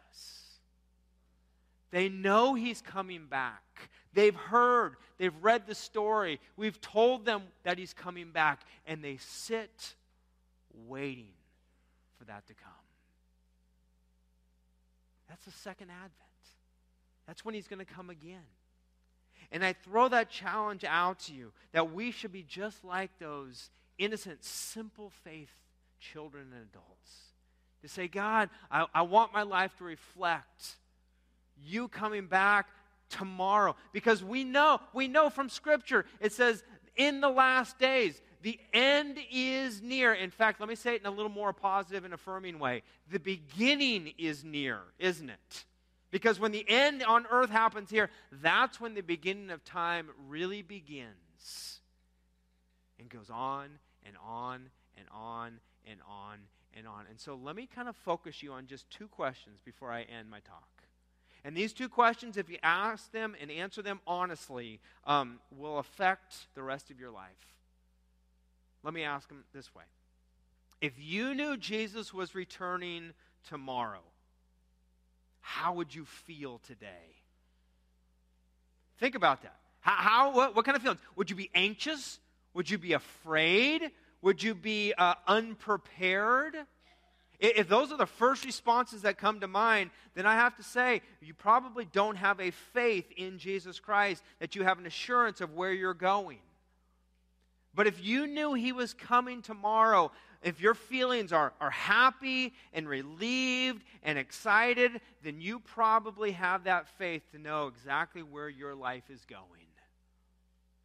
They 1.92 2.10
know 2.10 2.56
he's 2.56 2.82
coming 2.82 3.28
back. 3.28 3.90
They've 4.14 4.36
heard, 4.36 4.96
they've 5.18 5.36
read 5.42 5.68
the 5.68 5.76
story. 5.76 6.40
We've 6.56 6.80
told 6.82 7.26
them 7.26 7.44
that 7.64 7.78
he's 7.78 7.94
coming 7.94 8.32
back, 8.32 8.62
and 8.88 9.04
they 9.04 9.18
sit 9.18 9.96
waiting 10.88 11.34
for 12.18 12.26
that 12.26 12.48
to 12.48 12.54
come. 12.54 12.72
That's 15.32 15.46
the 15.46 15.52
second 15.52 15.90
advent. 15.92 16.14
That's 17.26 17.46
when 17.46 17.56
he's 17.56 17.70
going 17.70 17.80
to 17.80 17.86
come 17.86 18.10
again. 18.10 18.44
And 19.50 19.64
I 19.64 19.72
throw 19.72 20.10
that 20.10 20.30
challenge 20.30 20.84
out 20.84 21.20
to 21.22 21.34
you 21.34 21.54
that 21.72 21.94
we 21.94 22.12
should 22.12 22.34
be 22.34 22.44
just 22.44 22.84
like 22.84 23.12
those 23.18 23.70
innocent, 23.98 24.44
simple 24.44 25.10
faith 25.24 25.54
children 26.02 26.48
and 26.52 26.68
adults. 26.70 27.12
To 27.82 27.88
say, 27.88 28.10
God, 28.10 28.50
I, 28.70 28.86
I 28.94 29.04
want 29.04 29.32
my 29.32 29.44
life 29.44 29.74
to 29.78 29.86
reflect 29.86 30.76
you 31.64 31.88
coming 31.88 32.28
back 32.28 32.68
tomorrow. 33.10 33.78
Because 33.94 34.22
we 34.22 34.44
know, 34.44 34.82
we 34.94 35.08
know 35.08 35.30
from 35.30 35.48
Scripture, 35.48 36.06
it 36.20 36.34
says, 36.34 36.62
in 36.98 37.22
the 37.22 37.30
last 37.30 37.80
days, 37.80 38.22
the 38.42 38.60
end 38.74 39.20
is 39.32 39.82
near. 39.82 40.14
In 40.14 40.32
fact, 40.32 40.60
let 40.60 40.70
me 40.70 40.76
say 40.76 40.96
it 40.96 41.02
in 41.02 41.08
a 41.08 41.12
little 41.12 41.32
more 41.32 41.54
positive 41.54 42.06
and 42.06 42.14
affirming 42.14 42.60
way. 42.60 42.84
The 43.10 43.20
beginning 43.20 44.14
is 44.18 44.44
near, 44.44 44.80
isn't 45.00 45.30
it? 45.30 45.66
Because 46.10 46.40
when 46.40 46.52
the 46.52 46.66
end 46.68 47.04
on 47.04 47.26
earth 47.32 47.50
happens 47.50 47.90
here, 47.90 48.10
that's 48.32 48.82
when 48.82 48.94
the 48.94 49.02
beginning 49.02 49.50
of 49.50 49.64
time 49.64 50.10
really 50.28 50.62
begins 50.62 51.80
and 53.00 53.10
goes 53.10 53.30
on 53.30 53.70
and 54.06 54.16
on 54.26 54.70
and 54.98 55.08
on 55.12 55.60
and 55.90 56.00
on 56.08 56.40
and 56.76 56.88
on. 56.88 57.06
And 57.10 57.20
so 57.20 57.36
let 57.36 57.56
me 57.56 57.68
kind 57.74 57.88
of 57.88 57.96
focus 57.96 58.44
you 58.44 58.52
on 58.52 58.68
just 58.68 58.90
two 58.90 59.08
questions 59.08 59.60
before 59.64 59.92
I 59.92 60.02
end 60.02 60.30
my 60.30 60.40
talk. 60.40 60.68
And 61.44 61.56
these 61.56 61.74
two 61.74 61.90
questions, 61.90 62.38
if 62.38 62.50
you 62.50 62.58
ask 62.62 63.12
them 63.12 63.36
and 63.40 63.50
answer 63.50 63.82
them 63.82 64.00
honestly, 64.06 64.80
um, 65.06 65.40
will 65.58 65.80
affect 65.80 66.36
the 66.54 66.62
rest 66.62 66.92
of 66.92 67.00
your 67.00 67.10
life. 67.10 67.30
Let 68.84 68.94
me 68.94 69.04
ask 69.04 69.28
them 69.28 69.44
this 69.54 69.74
way 69.76 69.84
If 70.82 70.94
you 70.98 71.34
knew 71.34 71.58
Jesus 71.58 72.14
was 72.14 72.36
returning 72.36 73.14
tomorrow, 73.48 74.02
how 75.40 75.74
would 75.74 75.94
you 75.94 76.06
feel 76.06 76.60
today? 76.60 77.16
Think 79.00 79.16
about 79.16 79.42
that. 79.44 79.56
How, 79.80 79.96
how 79.96 80.36
what, 80.36 80.56
what, 80.56 80.66
kind 80.66 80.76
of 80.76 80.84
feelings? 80.84 81.02
Would 81.16 81.30
you 81.30 81.36
be 81.36 81.50
anxious? 81.56 82.20
Would 82.54 82.70
you 82.70 82.78
be 82.78 82.94
afraid? 82.94 83.92
Would 84.22 84.44
you 84.44 84.54
be 84.54 84.94
uh, 84.96 85.16
unprepared? 85.28 86.56
If 87.40 87.68
those 87.68 87.92
are 87.92 87.98
the 87.98 88.06
first 88.06 88.46
responses 88.46 89.02
that 89.02 89.18
come 89.18 89.40
to 89.40 89.48
mind, 89.48 89.90
then 90.14 90.28
I 90.28 90.36
have 90.36 90.56
to 90.58 90.64
say, 90.64 91.02
you 91.22 91.34
probably 91.34 91.86
don't 91.86 92.16
have 92.18 92.40
a 92.40 92.52
faith 92.52 93.12
in 93.18 93.40
Jesus 93.40 93.80
Christ 93.80 94.24
that 94.40 94.56
you 94.56 94.64
have 94.64 94.78
an 94.78 94.86
assurance 94.86 95.42
of 95.42 95.56
where 95.56 95.74
you're 95.74 95.96
going. 95.96 96.38
But 97.74 97.88
if 97.88 98.04
you 98.04 98.28
knew 98.28 98.54
he 98.54 98.72
was 98.72 98.94
coming 98.94 99.42
tomorrow, 99.42 100.12
if 100.42 100.60
your 100.60 100.74
feelings 100.74 101.32
are, 101.32 101.54
are 101.62 101.70
happy 101.70 102.54
and 102.74 102.88
relieved 102.88 103.84
and 104.04 104.18
excited, 104.18 105.00
then 105.24 105.40
you 105.40 105.60
probably 105.60 106.32
have 106.32 106.66
that 106.66 106.88
faith 106.98 107.24
to 107.32 107.38
know 107.38 107.68
exactly 107.68 108.24
where 108.24 108.50
your 108.50 108.76
life 108.76 109.10
is 109.10 109.24
going. 109.26 109.46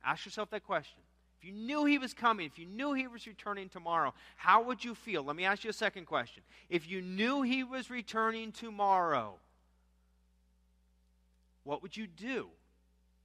Ask 0.06 0.24
yourself 0.24 0.50
that 0.50 0.64
question. 0.64 1.00
If 1.38 1.44
you 1.44 1.52
knew 1.52 1.84
he 1.84 1.98
was 1.98 2.14
coming, 2.14 2.46
if 2.46 2.58
you 2.58 2.66
knew 2.66 2.92
he 2.92 3.08
was 3.08 3.26
returning 3.26 3.68
tomorrow, 3.68 4.14
how 4.36 4.62
would 4.62 4.84
you 4.84 4.94
feel? 4.94 5.24
Let 5.24 5.34
me 5.34 5.44
ask 5.44 5.64
you 5.64 5.70
a 5.70 5.74
second 5.74 6.06
question. 6.06 6.44
If 6.70 6.88
you 6.88 7.02
knew 7.02 7.42
he 7.42 7.64
was 7.64 7.90
returning 7.90 8.52
tomorrow, 8.52 9.34
what 11.64 11.82
would 11.82 11.96
you 11.96 12.06
do 12.06 12.46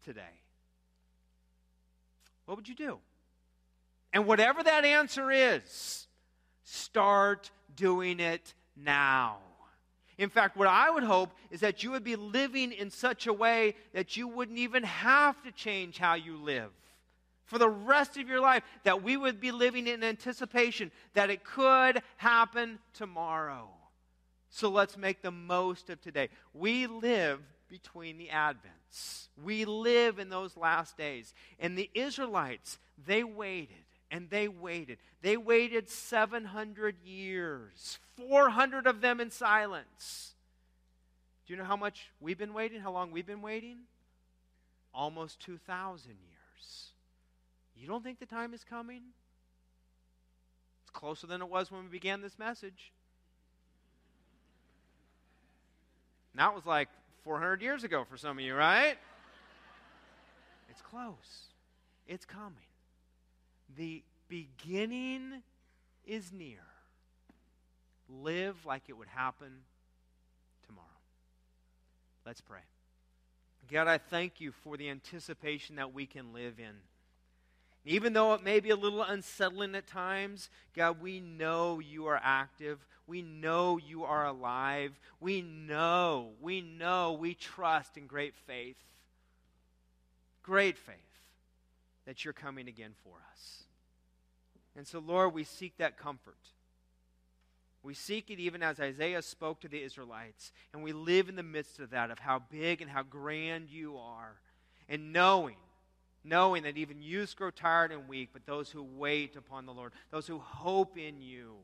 today? 0.04 0.42
What 2.46 2.58
would 2.58 2.68
you 2.68 2.76
do? 2.76 2.98
And 4.14 4.28
whatever 4.28 4.62
that 4.64 4.86
answer 4.86 5.32
is, 5.32 6.08
start 6.64 7.52
doing 7.76 8.20
it 8.20 8.54
now. 8.76 9.38
In 10.18 10.30
fact, 10.30 10.56
what 10.56 10.68
I 10.68 10.90
would 10.90 11.04
hope 11.04 11.32
is 11.50 11.62
that 11.62 11.84
you 11.84 11.92
would 11.92 12.04
be 12.04 12.16
living 12.16 12.72
in 12.72 12.92
such 12.92 13.26
a 13.26 13.34
way 13.34 13.76
that 13.94 14.18
you 14.18 14.28
wouldn't 14.28 14.60
even 14.60 14.84
have 14.84 15.42
to 15.44 15.52
change 15.52 15.98
how 15.98 16.14
you 16.14 16.38
live 16.38 16.70
for 17.46 17.58
the 17.58 17.70
rest 17.70 18.18
of 18.18 18.30
your 18.30 18.40
life, 18.40 18.64
that 18.84 19.04
we 19.04 19.18
would 19.18 19.42
be 19.42 19.52
living 19.52 19.88
in 19.88 20.04
anticipation 20.04 20.90
that 21.16 21.30
it 21.30 21.44
could 21.44 22.02
happen 22.16 22.80
tomorrow. 22.94 23.68
So 24.50 24.70
let's 24.70 24.96
make 24.96 25.22
the 25.22 25.32
most 25.32 25.90
of 25.90 26.00
today. 26.00 26.30
We 26.54 26.88
live 26.88 27.42
between 27.68 28.18
the 28.18 28.28
Advents, 28.28 29.28
we 29.42 29.66
live 29.66 30.20
in 30.20 30.30
those 30.30 30.56
last 30.56 30.98
days. 30.98 31.34
And 31.60 31.78
the 31.78 31.90
Israelites, 31.94 32.78
they 33.06 33.24
waited 33.24 33.86
And 34.12 34.30
they 34.30 34.50
waited. 34.50 34.98
They 35.22 35.38
waited 35.38 35.90
700 35.90 36.98
years, 37.04 37.98
400 38.18 38.86
of 38.86 39.00
them 39.00 39.22
in 39.22 39.32
silence. 39.32 40.34
Do 41.48 41.54
you 41.54 41.58
know 41.58 41.66
how 41.66 41.78
much 41.78 42.12
we've 42.20 42.38
been 42.38 42.54
waiting? 42.54 42.82
How 42.82 42.92
long 42.92 43.12
we've 43.12 43.26
been 43.26 43.42
waiting? 43.42 43.78
Almost 44.94 45.40
2,000 45.40 46.12
years. 46.12 46.92
You 47.76 47.88
don't 47.88 48.04
think 48.04 48.20
the 48.20 48.26
time 48.26 48.54
is 48.54 48.66
coming? 48.66 49.02
It's 50.84 50.92
closer 50.92 51.26
than 51.26 51.42
it 51.42 51.50
was 51.50 51.72
when 51.72 51.84
we 51.84 51.90
began 51.90 52.22
this 52.22 52.38
message. 52.38 52.92
Now 56.36 56.52
it 56.52 56.56
was 56.56 56.66
like 56.66 56.90
400 57.24 57.62
years 57.62 57.84
ago 57.84 58.06
for 58.10 58.18
some 58.18 58.38
of 58.38 58.44
you, 58.44 58.56
right? 58.56 58.98
It's 60.70 60.82
close. 60.82 61.48
It's 62.08 62.26
coming. 62.26 62.71
The 63.78 64.04
beginning 64.28 65.42
is 66.06 66.32
near. 66.32 66.60
Live 68.10 68.66
like 68.66 68.84
it 68.88 68.98
would 68.98 69.08
happen 69.08 69.52
tomorrow. 70.66 70.88
Let's 72.26 72.42
pray. 72.42 72.60
God, 73.72 73.88
I 73.88 73.98
thank 73.98 74.42
you 74.42 74.52
for 74.52 74.76
the 74.76 74.90
anticipation 74.90 75.78
that 75.78 75.94
we 75.94 76.06
can 76.06 76.34
live 76.34 76.60
in. 76.60 76.76
Even 77.86 78.14
though 78.14 78.34
it 78.34 78.44
may 78.44 78.60
be 78.60 78.70
a 78.70 78.76
little 78.76 79.02
unsettling 79.02 79.76
at 79.76 79.88
times, 79.88 80.50
God, 80.76 81.02
we 81.02 81.20
know 81.20 81.80
you 81.80 82.08
are 82.08 82.20
active. 82.22 82.86
We 83.08 83.22
know 83.22 83.78
you 83.78 84.04
are 84.04 84.26
alive. 84.26 85.00
We 85.20 85.42
know, 85.42 86.32
we 86.42 86.62
know, 86.62 87.14
we 87.14 87.34
trust 87.34 87.98
in 87.98 88.08
great 88.08 88.36
faith. 88.46 88.78
Great 90.44 90.78
faith 90.78 91.11
that 92.06 92.24
you're 92.24 92.34
coming 92.34 92.68
again 92.68 92.94
for 93.04 93.16
us. 93.32 93.64
And 94.76 94.88
so, 94.88 95.00
Lord, 95.00 95.34
we 95.34 95.44
seek 95.44 95.78
that 95.78 95.98
comfort. 95.98 96.38
We 97.84 97.94
seek 97.94 98.30
it 98.30 98.40
even 98.40 98.62
as 98.64 98.80
Isaiah 98.80 99.22
spoke 99.22 99.62
to 99.62 99.68
the 99.68 99.82
Israelites. 99.82 100.52
And 100.74 100.84
we 100.84 100.94
live 100.94 101.30
in 101.30 101.36
the 101.36 101.44
midst 101.44 101.80
of 101.80 101.90
that, 101.92 102.12
of 102.12 102.20
how 102.20 102.40
big 102.40 102.82
and 102.82 102.90
how 102.90 103.04
grand 103.04 103.70
you 103.70 103.98
are. 103.98 104.36
And 104.88 105.12
knowing, 105.12 105.58
knowing 106.24 106.64
that 106.64 106.78
even 106.78 107.02
youths 107.02 107.34
grow 107.34 107.50
tired 107.50 107.92
and 107.92 108.08
weak, 108.08 108.30
but 108.34 108.46
those 108.46 108.70
who 108.70 108.84
wait 108.84 109.36
upon 109.36 109.66
the 109.66 109.74
Lord, 109.74 109.94
those 110.12 110.28
who 110.28 110.40
hope 110.40 110.98
in 110.98 111.22
you, 111.22 111.56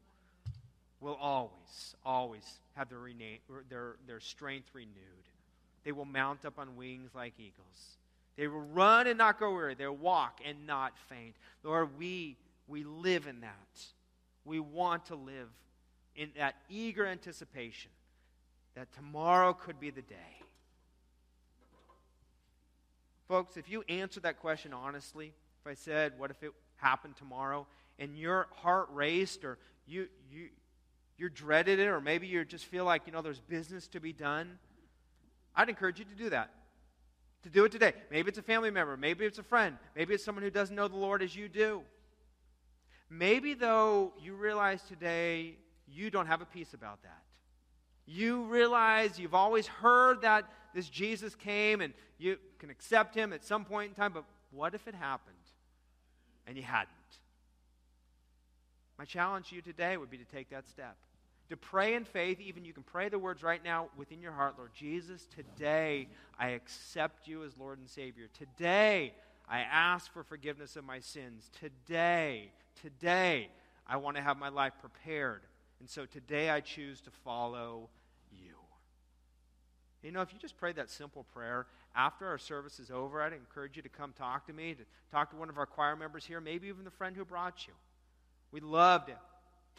will 1.00 1.18
always, 1.22 1.96
always 2.06 2.60
have 2.76 2.90
their, 2.90 3.00
rena- 3.00 3.40
their, 3.70 3.96
their 4.08 4.20
strength 4.20 4.70
renewed. 4.74 4.94
They 5.84 5.92
will 5.92 6.06
mount 6.06 6.46
up 6.46 6.58
on 6.60 6.76
wings 6.76 7.12
like 7.14 7.34
eagles. 7.38 7.98
They 8.38 8.48
will 8.48 8.62
run 8.62 9.08
and 9.08 9.18
not 9.18 9.40
go 9.40 9.54
weary. 9.54 9.76
They'll 9.76 9.96
walk 9.96 10.40
and 10.46 10.68
not 10.68 10.98
faint. 11.10 11.36
Lord, 11.64 11.98
we, 11.98 12.38
we 12.68 12.84
live 12.84 13.28
in 13.28 13.42
that. 13.42 13.80
We 14.46 14.60
want 14.60 15.08
to 15.08 15.16
live 15.16 15.50
in 16.16 16.30
that 16.38 16.56
eager 16.70 17.06
anticipation 17.06 17.92
that 18.76 18.94
tomorrow 18.94 19.54
could 19.54 19.80
be 19.80 19.90
the 19.90 20.04
day. 20.04 20.16
Folks, 23.28 23.58
if 23.58 23.70
you 23.70 23.84
answer 23.90 24.20
that 24.22 24.40
question 24.40 24.74
honestly, 24.74 25.34
if 25.66 25.70
I 25.70 25.74
said, 25.74 26.14
What 26.18 26.32
if 26.32 26.42
it 26.44 26.54
happened 26.78 27.18
tomorrow? 27.18 27.68
and 28.00 28.18
your 28.18 28.48
heart 28.58 28.88
raced, 28.92 29.44
or 29.44 29.58
you, 29.88 30.08
you, 30.32 30.50
you're 31.18 31.30
dreaded 31.30 31.80
it, 31.80 31.88
or 31.88 32.00
maybe 32.00 32.28
you 32.28 32.44
just 32.46 32.66
feel 32.66 32.86
like, 32.86 33.04
you 33.06 33.12
know, 33.12 33.22
there's 33.22 33.40
business 33.40 33.88
to 33.90 34.00
be 34.00 34.14
done, 34.14 34.60
I'd 35.56 35.70
encourage 35.70 36.00
you 36.00 36.06
to 36.06 36.16
do 36.16 36.30
that. 36.30 36.52
To 37.48 37.54
do 37.54 37.64
it 37.64 37.72
today. 37.72 37.94
Maybe 38.12 38.28
it's 38.28 38.38
a 38.38 38.42
family 38.44 38.72
member. 38.72 38.98
Maybe 38.98 39.24
it's 39.24 39.40
a 39.40 39.44
friend. 39.44 39.78
Maybe 39.96 40.14
it's 40.14 40.26
someone 40.26 40.44
who 40.44 40.50
doesn't 40.50 40.76
know 40.76 40.90
the 40.90 40.98
Lord 40.98 41.24
as 41.24 41.34
you 41.34 41.48
do. 41.48 41.82
Maybe, 43.10 43.54
though, 43.54 44.12
you 44.22 44.36
realize 44.36 44.82
today 44.82 45.56
you 45.88 46.10
don't 46.10 46.28
have 46.28 46.42
a 46.42 46.46
peace 46.46 46.74
about 46.74 47.02
that. 47.04 47.24
You 48.06 48.44
realize 48.44 49.18
you've 49.18 49.34
always 49.34 49.66
heard 49.66 50.24
that 50.24 50.44
this 50.76 50.90
Jesus 50.90 51.36
came 51.36 51.80
and 51.80 51.94
you 52.18 52.36
can 52.60 52.70
accept 52.70 53.16
him 53.16 53.32
at 53.32 53.46
some 53.46 53.64
point 53.64 53.92
in 53.92 53.96
time, 53.96 54.12
but 54.12 54.26
what 54.52 54.76
if 54.76 54.86
it 54.86 54.96
happened 54.96 55.38
and 56.48 56.58
you 56.58 56.64
hadn't? 56.64 56.90
My 58.98 59.06
challenge 59.06 59.50
to 59.50 59.56
you 59.56 59.62
today 59.62 59.96
would 59.96 60.10
be 60.10 60.18
to 60.18 60.26
take 60.26 60.50
that 60.50 60.68
step. 60.68 60.98
To 61.50 61.58
pray 61.58 61.94
in 61.94 62.04
faith, 62.04 62.42
even 62.42 62.66
you 62.66 62.74
can 62.74 62.84
pray 62.84 63.08
the 63.10 63.20
words 63.20 63.42
right 63.42 63.64
now 63.64 63.88
within 63.96 64.22
your 64.22 64.34
heart 64.34 64.56
Lord 64.58 64.72
Jesus, 64.74 65.28
today 65.34 66.10
I 66.38 66.50
accept 66.50 67.28
you 67.28 67.44
as 67.44 67.58
Lord 67.58 67.80
and 67.80 67.90
Savior. 67.90 68.28
Today 68.38 69.14
I 69.48 69.60
ask 69.62 70.12
for 70.12 70.24
forgiveness 70.24 70.76
of 70.76 70.84
my 70.84 71.00
sins. 71.00 71.50
Today, 71.60 72.52
today 72.82 73.50
I 73.88 73.96
want 73.98 74.18
to 74.18 74.24
have 74.24 74.38
my 74.38 74.50
life 74.50 74.74
prepared 74.82 75.42
and 75.80 75.90
so 75.90 76.06
today 76.06 76.50
I 76.50 76.60
choose 76.60 77.02
to 77.02 77.12
follow 77.24 77.90
you. 78.32 78.56
You 80.02 80.12
know, 80.12 80.22
if 80.22 80.34
you 80.34 80.40
just 80.40 80.58
pray 80.58 80.74
that 80.74 80.90
simple 80.90 81.26
prayer 81.34 81.68
after 81.96 82.28
our 82.28 82.38
service 82.38 82.80
is 82.80 82.92
over, 82.92 83.22
I'd 83.22 83.34
encourage 83.34 83.76
you 83.76 83.84
to 83.84 83.90
come 83.90 84.14
talk 84.14 84.48
to 84.48 84.54
me, 84.54 84.74
to 84.74 84.84
talk 85.12 85.32
to 85.32 85.36
one 85.36 85.50
of 85.50 85.58
our 85.58 85.66
choir 85.66 85.96
members 85.96 86.26
here, 86.26 86.40
maybe 86.40 86.68
even 86.68 86.84
the 86.84 86.92
friend 86.92 87.16
who 87.16 87.26
brought 87.26 87.68
you. 87.68 87.74
We'd 88.52 88.64
love 88.64 89.06
to 89.08 89.14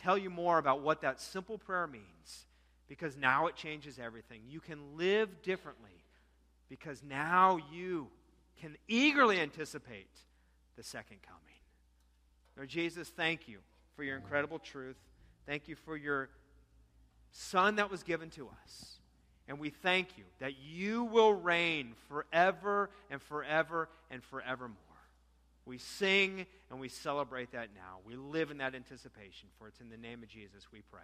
tell 0.02 0.18
you 0.18 0.30
more 0.30 0.58
about 0.58 0.80
what 0.82 1.02
that 1.02 1.20
simple 1.20 1.58
prayer 1.58 1.86
means 1.86 2.46
because 2.88 3.16
now 3.16 3.46
it 3.46 3.56
changes 3.56 3.98
everything. 3.98 4.40
You 4.48 4.60
can 4.60 4.96
live 4.96 5.42
differently 5.42 6.04
because 6.68 7.02
now 7.02 7.58
you 7.72 8.08
can 8.60 8.76
eagerly 8.88 9.40
anticipate 9.40 10.10
the 10.76 10.82
second 10.82 11.18
coming. 11.22 11.38
Lord 12.56 12.68
Jesus, 12.68 13.08
thank 13.08 13.46
you 13.46 13.58
for 13.94 14.02
your 14.02 14.16
incredible 14.16 14.58
truth. 14.58 14.96
Thank 15.46 15.68
you 15.68 15.76
for 15.76 15.96
your 15.96 16.28
Son 17.30 17.76
that 17.76 17.90
was 17.90 18.02
given 18.02 18.30
to 18.30 18.48
us. 18.64 18.98
And 19.46 19.58
we 19.58 19.70
thank 19.70 20.18
you 20.18 20.24
that 20.40 20.58
you 20.58 21.04
will 21.04 21.32
reign 21.32 21.94
forever 22.08 22.90
and 23.10 23.22
forever 23.22 23.88
and 24.10 24.22
forevermore. 24.22 24.76
We 25.68 25.76
sing 25.76 26.46
and 26.70 26.80
we 26.80 26.88
celebrate 26.88 27.52
that 27.52 27.68
now. 27.74 27.98
We 28.06 28.16
live 28.16 28.50
in 28.50 28.58
that 28.58 28.74
anticipation, 28.74 29.50
for 29.58 29.68
it's 29.68 29.80
in 29.80 29.90
the 29.90 29.98
name 29.98 30.22
of 30.22 30.28
Jesus 30.30 30.66
we 30.72 30.80
pray. 30.90 31.02